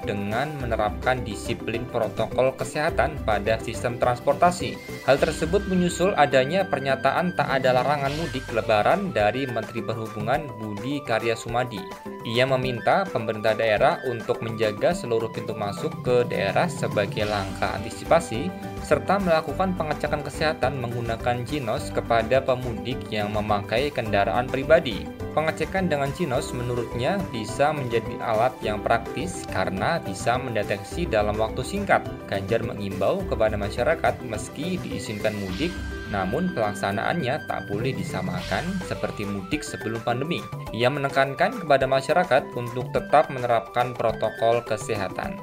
dengan 0.03 0.49
menerapkan 0.59 1.21
disiplin 1.21 1.85
protokol 1.87 2.53
kesehatan 2.57 3.21
pada 3.23 3.61
sistem 3.61 4.01
transportasi. 4.01 4.75
Hal 5.05 5.21
tersebut 5.21 5.69
menyusul 5.69 6.17
adanya 6.17 6.65
pernyataan 6.65 7.37
tak 7.37 7.47
ada 7.47 7.77
larangan 7.77 8.13
mudik 8.17 8.49
lebaran 8.51 9.13
dari 9.13 9.45
Menteri 9.45 9.85
Perhubungan 9.85 10.49
Budi 10.57 10.99
Karya 11.05 11.37
Sumadi. 11.37 12.16
Ia 12.27 12.43
meminta 12.43 13.07
pemerintah 13.07 13.55
daerah 13.55 14.03
untuk 14.03 14.43
menjaga 14.43 14.91
seluruh 14.91 15.31
pintu 15.31 15.55
masuk 15.55 16.03
ke 16.03 16.27
daerah 16.27 16.67
sebagai 16.67 17.23
langkah 17.23 17.71
antisipasi 17.79 18.51
serta 18.83 19.15
melakukan 19.23 19.71
pengecekan 19.79 20.27
kesehatan 20.27 20.75
menggunakan 20.83 21.47
Jinos 21.47 21.87
kepada 21.87 22.43
pemudik 22.43 22.99
yang 23.15 23.31
memakai 23.31 23.87
kendaraan 23.95 24.51
pribadi. 24.51 25.07
Pengecekan 25.31 25.87
dengan 25.87 26.11
Jinos 26.11 26.51
menurutnya 26.51 27.15
bisa 27.31 27.71
menjadi 27.71 28.19
alat 28.19 28.59
yang 28.59 28.83
praktis 28.83 29.47
karena 29.47 30.03
bisa 30.03 30.35
mendeteksi 30.35 31.07
dalam 31.07 31.39
waktu 31.39 31.63
singkat. 31.63 32.03
Ganjar 32.27 32.59
mengimbau 32.59 33.23
kepada 33.31 33.55
masyarakat 33.55 34.19
meski 34.27 34.75
diizinkan 34.83 35.31
mudik, 35.39 35.71
namun 36.09 36.51
pelaksanaannya 36.55 37.47
tak 37.47 37.67
boleh 37.67 37.91
disamakan 37.91 38.63
seperti 38.87 39.27
mudik 39.27 39.61
sebelum 39.63 39.99
pandemi. 40.03 40.39
Ia 40.71 40.87
menekankan 40.87 41.63
kepada 41.63 41.85
masyarakat 41.87 42.43
untuk 42.55 42.91
tetap 42.95 43.27
menerapkan 43.31 43.91
protokol 43.91 44.63
kesehatan. 44.63 45.35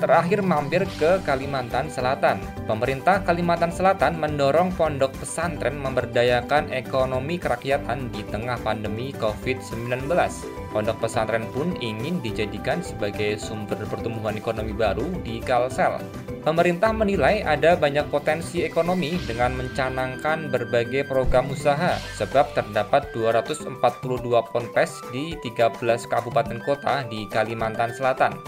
terakhir 0.00 0.40
mampir 0.40 0.88
ke 0.96 1.20
Kalimantan 1.28 1.92
Selatan. 1.92 2.40
Pemerintah 2.64 3.20
Kalimantan 3.20 3.68
Selatan 3.68 4.16
mendorong 4.16 4.72
pondok 4.72 5.12
pesantren 5.20 5.76
memberdayakan 5.76 6.72
ekonomi 6.72 7.36
kerakyatan 7.36 8.08
di 8.08 8.24
tengah 8.32 8.56
pandemi 8.64 9.12
COVID-19. 9.20 10.08
Pondok 10.72 11.04
pesantren 11.04 11.44
pun 11.52 11.76
ingin 11.84 12.16
dijadikan 12.24 12.80
sebagai 12.80 13.36
sumber 13.36 13.76
pertumbuhan 13.84 14.40
ekonomi 14.40 14.72
baru 14.72 15.04
di 15.20 15.36
Kalsel. 15.44 16.00
Pemerintah 16.40 16.96
menilai 16.96 17.44
ada 17.44 17.76
banyak 17.76 18.08
potensi 18.08 18.64
ekonomi 18.64 19.20
dengan 19.28 19.52
mencanangkan 19.60 20.48
berbagai 20.48 21.04
program 21.04 21.52
usaha 21.52 22.00
sebab 22.16 22.56
terdapat 22.56 23.12
242 23.12 23.68
ponpes 24.48 25.04
di 25.12 25.36
13 25.44 25.76
kabupaten 26.08 26.58
kota 26.64 27.04
di 27.12 27.28
Kalimantan 27.28 27.92
Selatan. 27.92 28.40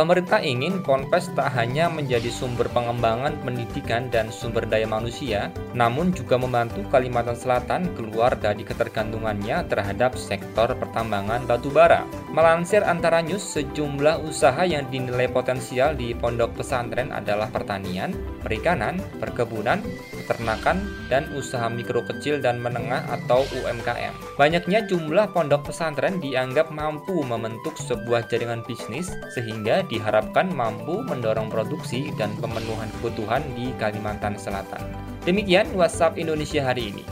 Pemerintah 0.00 0.40
ingin 0.40 0.80
Ponpes 0.80 1.28
tak 1.36 1.52
hanya 1.60 1.92
menjadi 1.92 2.32
sumber 2.32 2.72
pengembangan 2.72 3.36
pendidikan 3.44 4.08
dan 4.08 4.32
sumber 4.32 4.64
daya 4.64 4.88
manusia, 4.88 5.52
namun 5.76 6.08
juga 6.16 6.40
membantu 6.40 6.80
Kalimantan 6.88 7.36
Selatan 7.36 7.92
keluar 7.92 8.32
dari 8.32 8.64
ketergantungannya 8.64 9.60
terhadap 9.68 10.16
sektor 10.16 10.72
pertambangan 10.72 11.44
batubara. 11.44 12.08
Melansir 12.32 12.80
antara 12.80 13.20
news, 13.20 13.44
sejumlah 13.44 14.24
usaha 14.24 14.64
yang 14.64 14.88
dinilai 14.88 15.28
potensial 15.28 15.92
di 15.92 16.16
pondok 16.16 16.56
pesantren 16.56 17.12
adalah 17.12 17.52
pertanian, 17.52 18.16
perikanan, 18.40 19.04
perkebunan, 19.20 19.84
peternakan, 20.16 20.80
dan 21.12 21.28
usaha 21.36 21.68
mikro 21.68 22.00
kecil 22.08 22.40
dan 22.40 22.56
menengah 22.56 23.04
atau 23.20 23.44
UMKM. 23.52 24.16
Banyaknya 24.40 24.80
jumlah 24.88 25.36
pondok 25.36 25.68
pesantren 25.68 26.24
dianggap 26.24 26.72
mampu 26.72 27.20
membentuk 27.20 27.76
sebuah 27.76 28.24
jaringan 28.32 28.64
bisnis 28.64 29.12
sehingga 29.36 29.89
diharapkan 29.90 30.54
mampu 30.54 31.02
mendorong 31.02 31.50
produksi 31.50 32.14
dan 32.14 32.30
pemenuhan 32.38 32.86
kebutuhan 32.98 33.42
di 33.58 33.74
Kalimantan 33.76 34.38
Selatan. 34.38 34.80
Demikian 35.26 35.74
WhatsApp 35.74 36.16
Indonesia 36.16 36.62
hari 36.62 36.94
ini. 36.94 37.04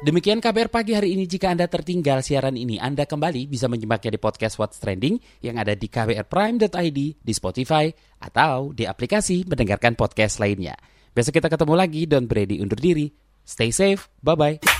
Demikian 0.00 0.40
KBR 0.40 0.72
pagi 0.72 0.96
hari 0.96 1.12
ini. 1.12 1.28
Jika 1.28 1.52
Anda 1.52 1.68
tertinggal 1.68 2.24
siaran 2.24 2.56
ini, 2.56 2.80
Anda 2.80 3.04
kembali 3.04 3.44
bisa 3.44 3.68
menyimaknya 3.68 4.16
di 4.16 4.20
podcast 4.22 4.56
What's 4.56 4.80
Trending 4.80 5.20
yang 5.44 5.60
ada 5.60 5.76
di 5.76 5.92
kbrprime.id, 5.92 6.98
di 7.20 7.32
Spotify, 7.36 7.92
atau 8.16 8.72
di 8.72 8.88
aplikasi 8.88 9.44
mendengarkan 9.44 10.00
podcast 10.00 10.40
lainnya. 10.40 10.72
Besok 11.12 11.36
kita 11.36 11.52
ketemu 11.52 11.74
lagi, 11.76 12.08
Don 12.08 12.24
Brady 12.24 12.64
undur 12.64 12.80
diri. 12.80 13.12
Stay 13.44 13.76
safe, 13.76 14.08
bye-bye. 14.24 14.79